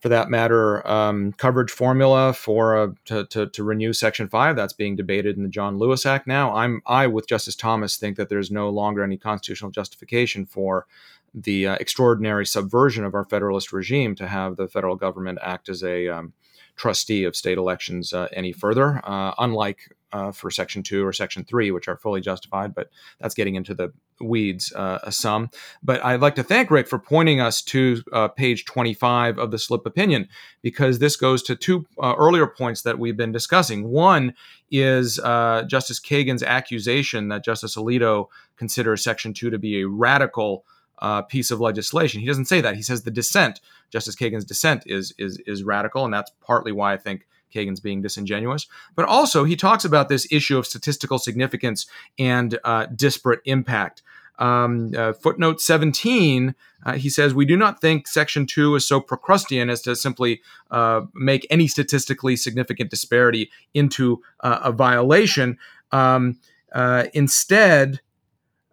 [0.00, 4.56] for that matter, um, coverage formula for to, to, to, renew Section 5.
[4.56, 6.52] That's being debated in the John Lewis Act now.
[6.52, 10.88] I'm I, with Justice Thomas, think that there's no longer any constitutional justification for
[11.34, 15.82] the uh, extraordinary subversion of our federalist regime to have the federal government act as
[15.82, 16.32] a um,
[16.76, 19.00] trustee of state elections uh, any further.
[19.04, 23.34] Uh, unlike uh, for Section 2 or Section 3, which are fully justified, but that's
[23.34, 25.48] getting into the weeds uh, some.
[25.82, 29.58] But I'd like to thank Rick for pointing us to uh, page 25 of the
[29.58, 30.28] slip opinion,
[30.60, 33.88] because this goes to two earlier points that we've been discussing.
[33.88, 34.34] One
[34.70, 38.26] is Justice Kagan's accusation that Justice Alito
[38.56, 40.66] considers Section 2 to be a radical
[41.02, 42.20] uh, piece of legislation.
[42.20, 42.76] He doesn't say that.
[42.76, 46.94] He says the dissent, Justice Kagan's dissent, is is is radical, and that's partly why
[46.94, 48.68] I think Kagan's being disingenuous.
[48.94, 51.86] But also, he talks about this issue of statistical significance
[52.18, 54.02] and uh, disparate impact.
[54.38, 59.00] Um, uh, footnote 17, uh, he says, We do not think Section 2 is so
[59.00, 60.40] Procrustean as to simply
[60.70, 65.58] uh, make any statistically significant disparity into uh, a violation.
[65.92, 66.38] Um,
[66.72, 68.00] uh, instead,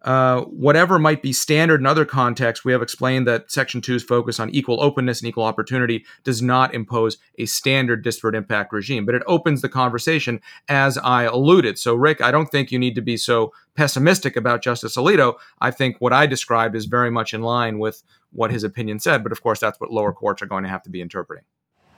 [0.02, 4.40] uh, whatever might be standard in other contexts, we have explained that Section 2's focus
[4.40, 9.14] on equal openness and equal opportunity does not impose a standard disparate impact regime, but
[9.14, 11.78] it opens the conversation as I alluded.
[11.78, 15.34] So, Rick, I don't think you need to be so pessimistic about Justice Alito.
[15.60, 19.22] I think what I described is very much in line with what his opinion said,
[19.22, 21.44] but of course, that's what lower courts are going to have to be interpreting.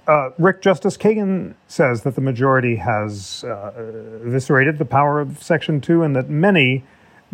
[0.09, 3.71] Uh, Rick, Justice Kagan says that the majority has uh,
[4.25, 6.83] eviscerated the power of Section 2 and that many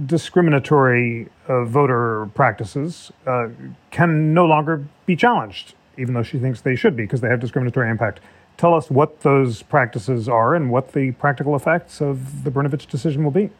[0.06, 3.48] discriminatory uh, voter practices uh,
[3.90, 7.40] can no longer be challenged, even though she thinks they should be because they have
[7.40, 8.20] discriminatory impact.
[8.56, 13.24] Tell us what those practices are and what the practical effects of the Brnovich decision
[13.24, 13.50] will be.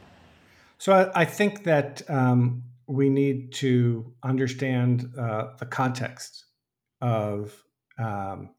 [0.78, 6.44] So I, I think that um, we need to understand uh, the context
[7.00, 7.64] of
[7.98, 8.50] um,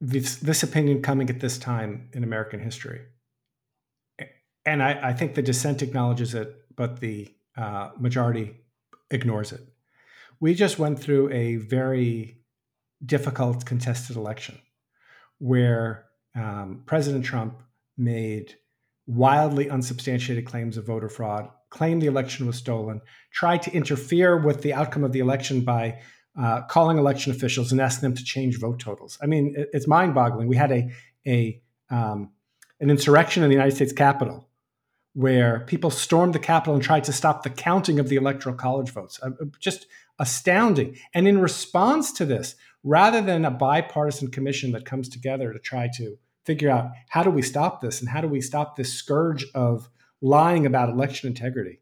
[0.00, 3.00] this, this opinion coming at this time in American history
[4.66, 8.56] and I, I, think the dissent acknowledges it, but the uh, majority
[9.10, 9.60] ignores it.
[10.40, 12.38] We just went through a very
[13.04, 14.58] difficult contested election
[15.38, 17.62] where um, President Trump
[17.96, 18.56] made
[19.06, 23.00] wildly unsubstantiated claims of voter fraud, claimed the election was stolen,
[23.32, 26.00] tried to interfere with the outcome of the election by
[26.40, 29.18] uh, calling election officials and asking them to change vote totals.
[29.22, 30.48] I mean, it, it's mind-boggling.
[30.48, 30.90] We had a
[31.26, 32.32] a um,
[32.80, 34.48] an insurrection in the United States Capitol
[35.14, 38.90] where people stormed the Capitol and tried to stop the counting of the Electoral College
[38.90, 39.18] votes.
[39.22, 39.86] Uh, uh, just
[40.18, 40.96] astounding.
[41.14, 45.88] And in response to this, rather than a bipartisan commission that comes together to try
[45.96, 49.46] to figure out how do we stop this and how do we stop this scourge
[49.54, 49.88] of
[50.20, 51.80] lying about election integrity,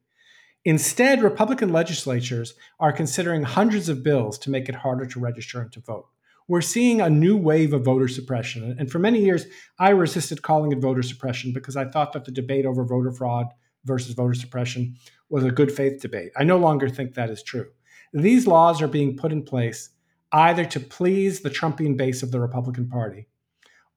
[0.64, 5.72] instead, Republican legislatures are considering hundreds of bills to make it harder to register and
[5.72, 6.06] to vote
[6.48, 8.76] we're seeing a new wave of voter suppression.
[8.78, 9.46] And for many years,
[9.78, 13.46] I resisted calling it voter suppression because I thought that the debate over voter fraud
[13.84, 14.96] versus voter suppression
[15.28, 16.32] was a good faith debate.
[16.36, 17.66] I no longer think that is true.
[18.12, 19.90] These laws are being put in place
[20.32, 23.26] either to please the Trumpian base of the Republican Party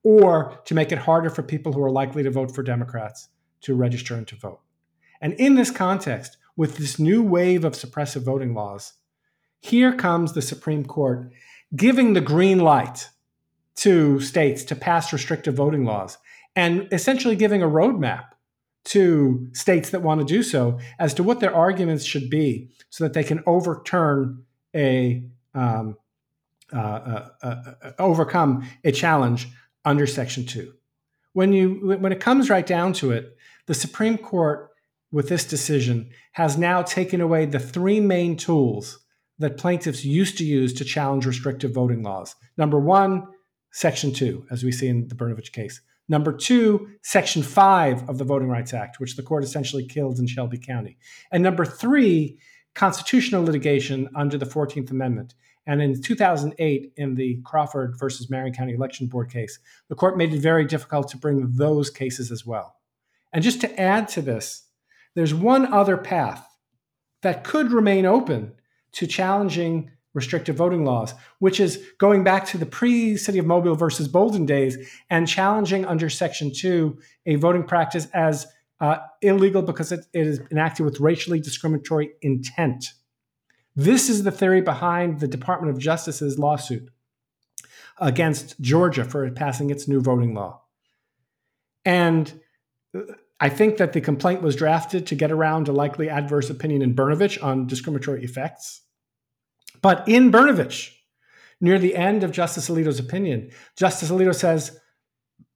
[0.03, 3.29] or to make it harder for people who are likely to vote for Democrats
[3.61, 4.61] to register and to vote.
[5.21, 8.93] And in this context, with this new wave of suppressive voting laws,
[9.59, 11.31] here comes the Supreme Court
[11.75, 13.09] giving the green light
[13.75, 16.17] to states to pass restrictive voting laws
[16.55, 18.25] and essentially giving a roadmap
[18.85, 23.03] to states that want to do so as to what their arguments should be so
[23.03, 24.43] that they can overturn
[24.75, 25.23] a
[25.53, 25.97] um,
[26.73, 29.47] uh, uh, uh, uh overcome a challenge
[29.83, 30.73] under section 2
[31.33, 34.71] when you when it comes right down to it the supreme court
[35.11, 39.04] with this decision has now taken away the three main tools
[39.39, 42.35] that plaintiffs used to use to challenge restrictive voting laws.
[42.57, 43.27] Number one,
[43.71, 45.81] Section 2, as we see in the Brnovich case.
[46.07, 50.27] Number two, Section 5 of the Voting Rights Act, which the court essentially killed in
[50.27, 50.97] Shelby County.
[51.31, 52.37] And number three,
[52.75, 55.33] constitutional litigation under the 14th Amendment.
[55.65, 59.57] And in 2008, in the Crawford versus Marion County Election Board case,
[59.89, 62.75] the court made it very difficult to bring those cases as well.
[63.33, 64.67] And just to add to this,
[65.15, 66.47] there's one other path
[67.23, 68.53] that could remain open
[68.95, 73.75] to challenging restrictive voting laws, which is going back to the pre City of Mobile
[73.75, 74.77] versus Bolden days
[75.09, 78.47] and challenging under Section 2 a voting practice as
[78.79, 82.93] uh, illegal because it, it is enacted with racially discriminatory intent.
[83.75, 86.89] This is the theory behind the Department of Justice's lawsuit
[87.97, 90.61] against Georgia for passing its new voting law.
[91.83, 92.39] And
[93.39, 96.95] I think that the complaint was drafted to get around a likely adverse opinion in
[96.95, 98.81] Brnovich on discriminatory effects.
[99.81, 100.91] But in Brnovich,
[101.61, 104.79] near the end of Justice Alito's opinion, Justice Alito says,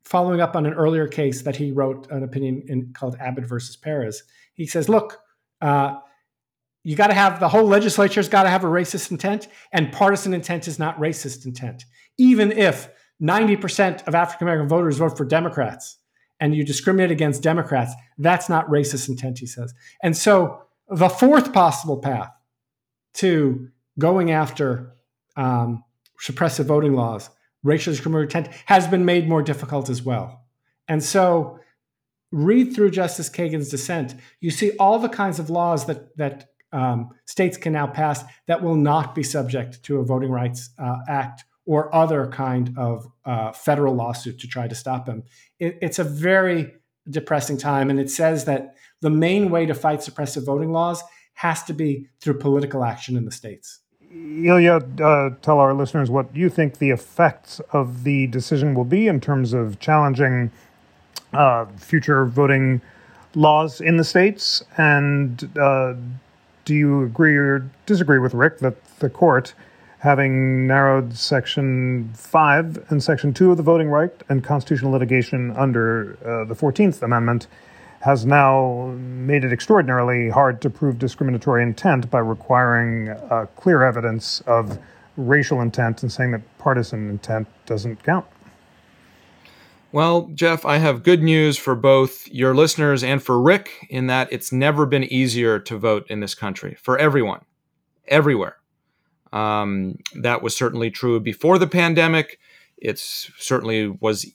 [0.04, 3.76] following up on an earlier case that he wrote an opinion in, called Abbott versus
[3.76, 5.20] Perez, he says, look,
[5.62, 5.96] uh,
[6.84, 10.34] you got to have the whole legislature's got to have a racist intent, and partisan
[10.34, 11.86] intent is not racist intent.
[12.18, 12.90] Even if
[13.22, 15.98] 90% of African American voters vote for Democrats
[16.40, 19.74] and you discriminate against Democrats, that's not racist intent, he says.
[20.02, 22.32] And so the fourth possible path
[23.16, 24.96] to going after
[25.36, 25.84] um,
[26.20, 27.30] suppressive voting laws,
[27.64, 30.46] racial discriminatory intent, has been made more difficult as well.
[30.88, 31.60] And so
[32.32, 37.10] read through Justice Kagan's dissent, you see all the kinds of laws that that um,
[37.26, 41.44] states can now pass that will not be subject to a Voting Rights uh, Act
[41.66, 45.24] or other kind of uh, federal lawsuit to try to stop them.
[45.60, 46.74] It, it's a very
[47.10, 51.64] depressing time, and it says that the main way to fight suppressive voting laws has
[51.64, 53.80] to be through political action in the states.
[54.12, 59.08] Ilya, uh, tell our listeners what you think the effects of the decision will be
[59.08, 60.52] in terms of challenging
[61.34, 62.82] uh, future voting
[63.36, 64.64] laws in the states?
[64.78, 65.94] And uh,
[66.66, 69.54] do you agree or disagree with Rick that the court,
[70.00, 76.18] having narrowed Section 5 and Section 2 of the Voting Right and constitutional litigation under
[76.26, 77.46] uh, the 14th Amendment,
[78.02, 84.42] has now made it extraordinarily hard to prove discriminatory intent by requiring uh, clear evidence
[84.42, 84.80] of
[85.18, 88.26] racial intent and saying that partisan intent doesn't count?
[89.92, 94.32] Well, Jeff, I have good news for both your listeners and for Rick in that
[94.32, 97.44] it's never been easier to vote in this country for everyone,
[98.08, 98.58] everywhere.
[99.34, 102.40] Um, that was certainly true before the pandemic.
[102.78, 104.32] It certainly was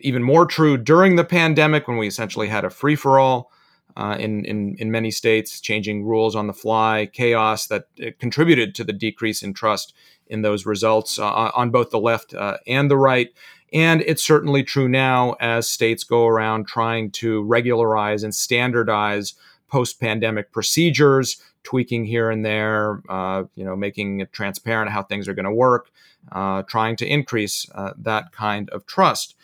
[0.00, 3.50] even more true during the pandemic when we essentially had a free for all
[3.96, 8.74] uh, in, in, in many states, changing rules on the fly, chaos that uh, contributed
[8.74, 9.94] to the decrease in trust
[10.26, 13.28] in those results uh, on both the left uh, and the right.
[13.72, 19.34] And it's certainly true now as states go around trying to regularize and standardize
[19.68, 25.28] post pandemic procedures, tweaking here and there, uh, you know, making it transparent how things
[25.28, 25.90] are going to work,
[26.32, 27.66] uh, trying to increase
[27.96, 29.34] that kind of trust.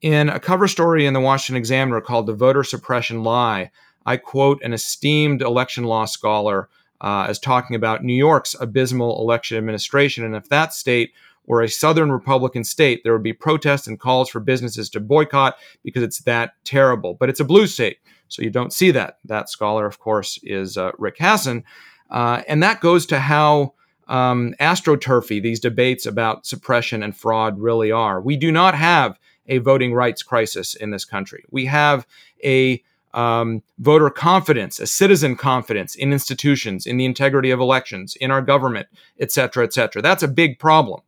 [0.00, 3.72] In a cover story in the Washington Examiner called The Voter Suppression Lie,
[4.06, 6.68] I quote an esteemed election law scholar
[7.00, 10.24] uh, as talking about New York's abysmal election administration.
[10.24, 11.12] And if that state
[11.46, 15.56] were a Southern Republican state, there would be protests and calls for businesses to boycott
[15.82, 17.14] because it's that terrible.
[17.14, 19.18] But it's a blue state, so you don't see that.
[19.24, 21.64] That scholar, of course, is uh, Rick Hasen.
[22.08, 23.74] Uh, and that goes to how
[24.06, 28.20] um, astroturfy these debates about suppression and fraud really are.
[28.20, 29.18] We do not have
[29.48, 31.44] a voting rights crisis in this country.
[31.50, 32.06] We have
[32.44, 32.82] a
[33.14, 38.42] um, voter confidence, a citizen confidence in institutions, in the integrity of elections, in our
[38.42, 38.86] government,
[39.18, 40.02] et cetera, et cetera.
[40.02, 41.00] That's a big problem.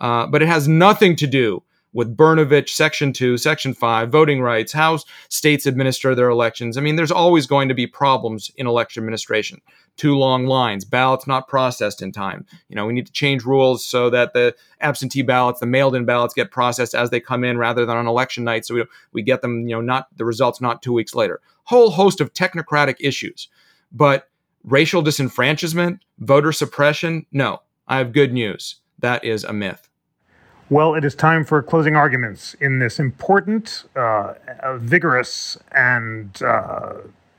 [0.00, 1.62] Uh, but it has nothing to do
[1.92, 6.76] with Brnovich, Section 2, Section 5, voting rights, how states administer their elections.
[6.76, 9.60] I mean, there's always going to be problems in election administration.
[9.96, 12.46] Too long lines, ballots not processed in time.
[12.68, 16.04] You know, we need to change rules so that the absentee ballots, the mailed in
[16.04, 18.64] ballots get processed as they come in rather than on election night.
[18.64, 21.40] So we, we get them, you know, not the results not two weeks later.
[21.64, 23.48] Whole host of technocratic issues.
[23.92, 24.28] But
[24.64, 27.60] racial disenfranchisement, voter suppression, no.
[27.86, 28.76] I have good news.
[28.98, 29.88] That is a myth.
[30.70, 34.34] Well, it is time for closing arguments in this important, uh,
[34.76, 36.94] vigorous, and uh,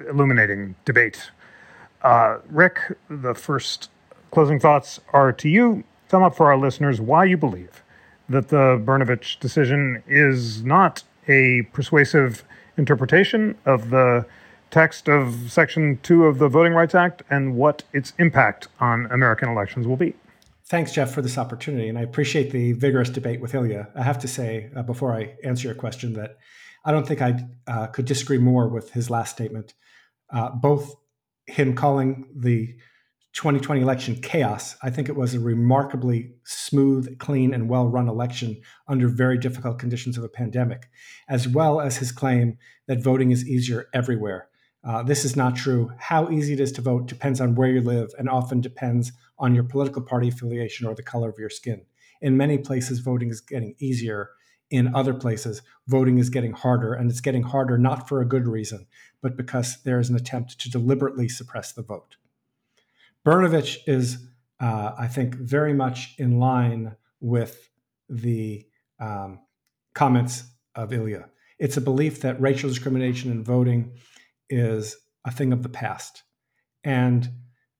[0.07, 1.31] illuminating debate.
[2.03, 3.89] Uh, Rick, the first
[4.31, 5.83] closing thoughts are to you.
[6.09, 7.83] Sum up for our listeners why you believe
[8.29, 12.43] that the Brnovich decision is not a persuasive
[12.77, 14.25] interpretation of the
[14.69, 19.49] text of Section 2 of the Voting Rights Act and what its impact on American
[19.49, 20.15] elections will be.
[20.65, 21.89] Thanks, Jeff, for this opportunity.
[21.89, 23.89] And I appreciate the vigorous debate with Ilya.
[23.95, 26.37] I have to say, uh, before I answer your question, that
[26.85, 29.73] I don't think I uh, could disagree more with his last statement.
[30.31, 30.95] Uh, both
[31.47, 32.75] him calling the
[33.33, 38.61] 2020 election chaos, I think it was a remarkably smooth, clean, and well run election
[38.87, 40.87] under very difficult conditions of a pandemic,
[41.27, 44.49] as well as his claim that voting is easier everywhere.
[44.83, 45.91] Uh, this is not true.
[45.97, 49.55] How easy it is to vote depends on where you live and often depends on
[49.55, 51.85] your political party affiliation or the color of your skin.
[52.21, 54.29] In many places, voting is getting easier.
[54.69, 58.47] In other places, voting is getting harder, and it's getting harder not for a good
[58.47, 58.87] reason,
[59.23, 62.17] but because there is an attempt to deliberately suppress the vote.
[63.25, 64.17] Brnovich is,
[64.59, 67.69] uh, I think, very much in line with
[68.09, 68.67] the
[68.99, 69.39] um,
[69.95, 70.43] comments
[70.75, 71.29] of Ilya.
[71.57, 73.93] It's a belief that racial discrimination in voting
[74.49, 76.23] is a thing of the past.
[76.83, 77.29] And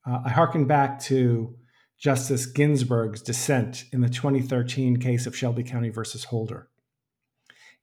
[0.07, 1.55] uh, I harken back to
[1.99, 6.69] Justice Ginsburg's dissent in the 2013 case of Shelby County versus Holder.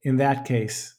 [0.02, 0.94] In that case,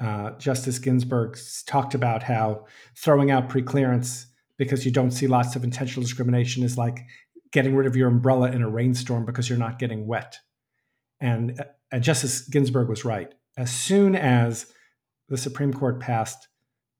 [0.00, 2.66] uh, Justice Ginsburg talked about how
[2.96, 4.26] throwing out preclearance
[4.58, 7.00] because you don't see lots of intentional discrimination is like
[7.52, 10.38] getting rid of your umbrella in a rainstorm because you're not getting wet.
[11.20, 13.32] And uh, Justice Ginsburg was right.
[13.56, 14.66] As soon as
[15.28, 16.48] the Supreme Court passed,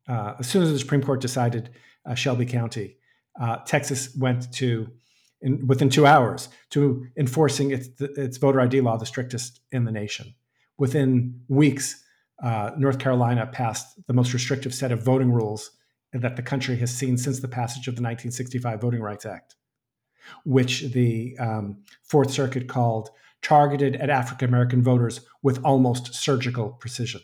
[0.09, 1.71] uh, as soon as the Supreme Court decided
[2.07, 2.97] uh, Shelby County,
[3.39, 4.89] uh, Texas went to
[5.43, 9.93] in, within two hours to enforcing its, its voter ID law, the strictest in the
[9.93, 10.35] nation.
[10.79, 12.03] Within weeks,
[12.43, 15.71] uh, North Carolina passed the most restrictive set of voting rules
[16.13, 19.57] that the country has seen since the passage of the 1965 Voting Rights Act,
[20.45, 23.11] which the um, Fourth Circuit called
[23.43, 27.21] targeted at African American voters with almost surgical precision.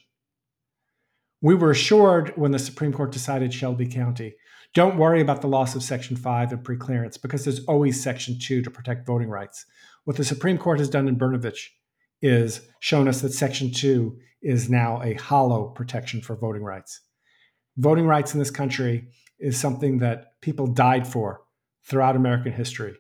[1.41, 4.35] We were assured when the Supreme Court decided Shelby County
[4.75, 8.63] don't worry about the loss of Section 5 and preclearance because there's always Section 2
[8.63, 9.67] to protect voting rights.
[10.05, 11.69] What the Supreme Court has done in Brnovich
[12.23, 17.01] is shown us that Section 2 is now a hollow protection for voting rights.
[17.77, 19.09] Voting rights in this country
[19.39, 21.43] is something that people died for
[21.85, 22.95] throughout American history.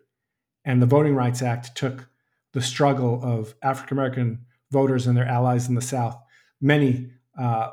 [0.64, 2.08] And the Voting Rights Act took
[2.52, 6.18] the struggle of African American voters and their allies in the South,
[6.60, 7.70] many uh,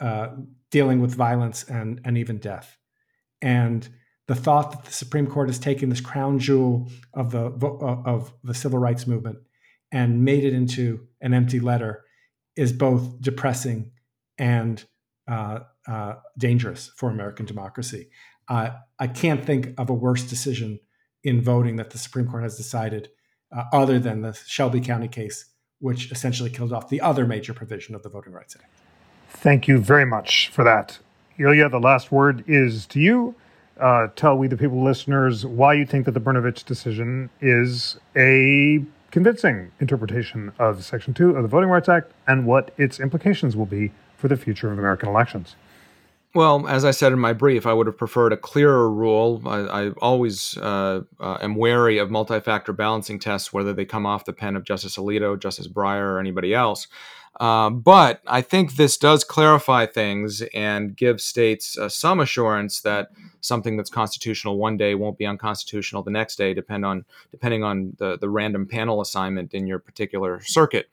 [0.00, 0.28] uh,
[0.70, 2.76] dealing with violence and, and even death.
[3.40, 3.88] And
[4.26, 8.54] the thought that the Supreme Court has taken this crown jewel of the of the
[8.54, 9.38] civil rights movement
[9.92, 12.04] and made it into an empty letter
[12.56, 13.92] is both depressing
[14.36, 14.84] and
[15.28, 18.08] uh, uh, dangerous for American democracy.
[18.48, 20.80] Uh, I can't think of a worse decision
[21.22, 23.10] in voting that the Supreme Court has decided,
[23.54, 25.44] uh, other than the Shelby County case,
[25.80, 28.70] which essentially killed off the other major provision of the Voting Rights Act.
[29.30, 30.98] Thank you very much for that.
[31.38, 33.34] Ilya, the last word is to you.
[33.78, 38.84] Uh, tell we the people listeners why you think that the Brnovich decision is a
[39.10, 43.66] convincing interpretation of Section 2 of the Voting Rights Act and what its implications will
[43.66, 45.56] be for the future of American elections.
[46.34, 49.42] Well, as I said in my brief, I would have preferred a clearer rule.
[49.46, 54.04] I, I always uh, uh, am wary of multi factor balancing tests, whether they come
[54.04, 56.86] off the pen of Justice Alito, Justice Breyer, or anybody else.
[57.40, 63.10] Uh, but I think this does clarify things and give states uh, some assurance that
[63.40, 67.94] something that's constitutional one day won't be unconstitutional the next day, depend on depending on
[67.98, 70.88] the the random panel assignment in your particular circuit.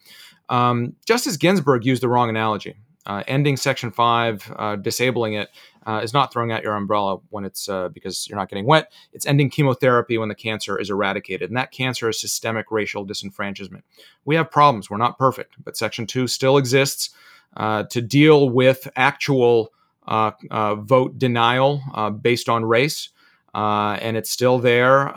[0.50, 2.76] Um, Justice Ginsburg used the wrong analogy.
[3.06, 5.50] Uh, ending Section Five, uh, disabling it,
[5.86, 8.92] uh, is not throwing out your umbrella when it's uh, because you're not getting wet.
[9.14, 11.50] It's ending chemotherapy when the cancer is eradicated.
[11.50, 13.84] And that cancer is systemic racial disenfranchisement.
[14.26, 14.90] We have problems.
[14.90, 17.12] We're not perfect, but Section 2 still exists
[17.56, 19.72] uh, to deal with actual
[20.08, 20.32] uh,
[20.76, 21.82] vote denial
[22.22, 23.10] based on race.
[23.54, 25.08] and it's still there,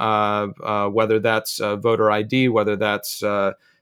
[0.90, 3.22] whether that's voter ID, whether that's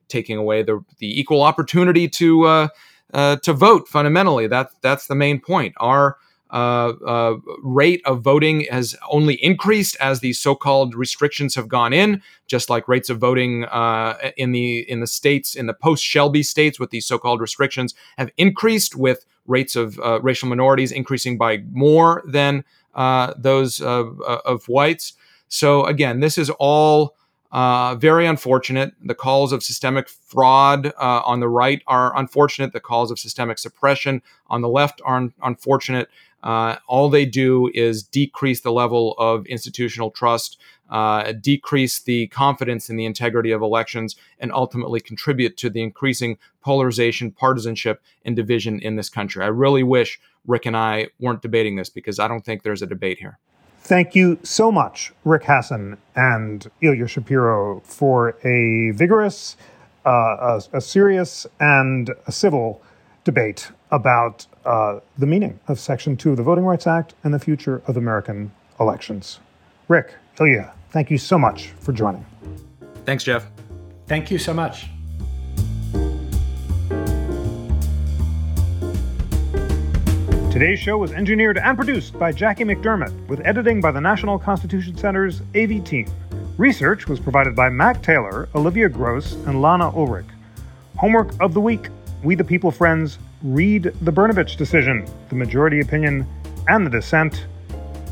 [0.08, 2.68] taking away the, the equal opportunity to
[3.12, 3.88] to vote.
[3.88, 5.74] Fundamentally, that that's the main point.
[5.78, 6.16] Our
[6.50, 12.22] uh, uh, rate of voting has only increased as these so-called restrictions have gone in,
[12.46, 16.78] just like rates of voting uh, in the in the states in the post-Shelby states
[16.78, 22.22] with these so-called restrictions have increased, with rates of uh, racial minorities increasing by more
[22.26, 25.14] than uh, those of, of, whites.
[25.48, 27.16] So again, this is all.
[27.56, 28.92] Uh, very unfortunate.
[29.02, 32.74] The calls of systemic fraud uh, on the right are unfortunate.
[32.74, 36.10] The calls of systemic suppression on the left are un- unfortunate.
[36.42, 42.90] Uh, all they do is decrease the level of institutional trust, uh, decrease the confidence
[42.90, 48.78] in the integrity of elections, and ultimately contribute to the increasing polarization, partisanship, and division
[48.80, 49.42] in this country.
[49.42, 52.86] I really wish Rick and I weren't debating this because I don't think there's a
[52.86, 53.38] debate here.
[53.86, 59.56] Thank you so much, Rick Hasen and Ilya Shapiro, for a vigorous,
[60.04, 62.82] uh, a, a serious, and a civil
[63.22, 67.38] debate about uh, the meaning of Section 2 of the Voting Rights Act and the
[67.38, 69.38] future of American elections.
[69.86, 72.26] Rick, Ilya, thank you so much for joining.
[73.04, 73.46] Thanks, Jeff.
[74.08, 74.88] Thank you so much.
[80.56, 84.96] Today's show was engineered and produced by Jackie McDermott, with editing by the National Constitution
[84.96, 86.10] Center's AV team.
[86.56, 90.24] Research was provided by Mac Taylor, Olivia Gross, and Lana Ulrich.
[90.96, 91.88] Homework of the week
[92.22, 96.26] We the People Friends read the Brnovich decision, the majority opinion,
[96.68, 97.44] and the dissent,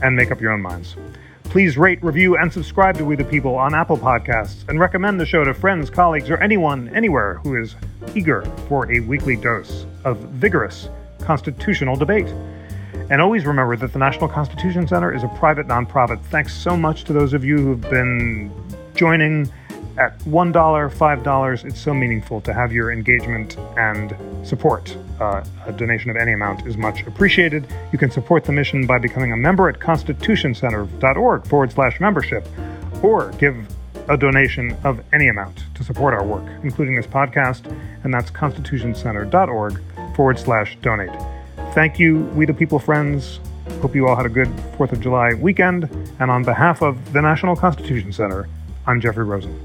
[0.02, 0.96] and make up your own minds.
[1.44, 5.24] Please rate, review, and subscribe to We the People on Apple Podcasts, and recommend the
[5.24, 7.74] show to friends, colleagues, or anyone, anywhere who is
[8.14, 10.90] eager for a weekly dose of vigorous
[11.24, 12.28] constitutional debate.
[13.10, 16.22] And always remember that the National Constitution Center is a private nonprofit.
[16.26, 18.50] Thanks so much to those of you who've been
[18.94, 19.50] joining
[19.98, 21.64] at $1, $5.
[21.64, 24.16] It's so meaningful to have your engagement and
[24.46, 24.96] support.
[25.20, 27.66] Uh, a donation of any amount is much appreciated.
[27.92, 32.46] You can support the mission by becoming a member at constitutioncenter.org forward slash membership
[33.02, 33.56] or give
[34.08, 37.64] a donation of any amount to support our work, including this podcast,
[38.02, 39.80] and that's constitutioncenter.org
[40.14, 41.10] forward slash donate.
[41.72, 43.40] Thank you, We the People friends.
[43.80, 44.48] Hope you all had a good
[44.78, 45.84] 4th of July weekend.
[46.20, 48.48] And on behalf of the National Constitution Center,
[48.86, 49.63] I'm Jeffrey Rosen.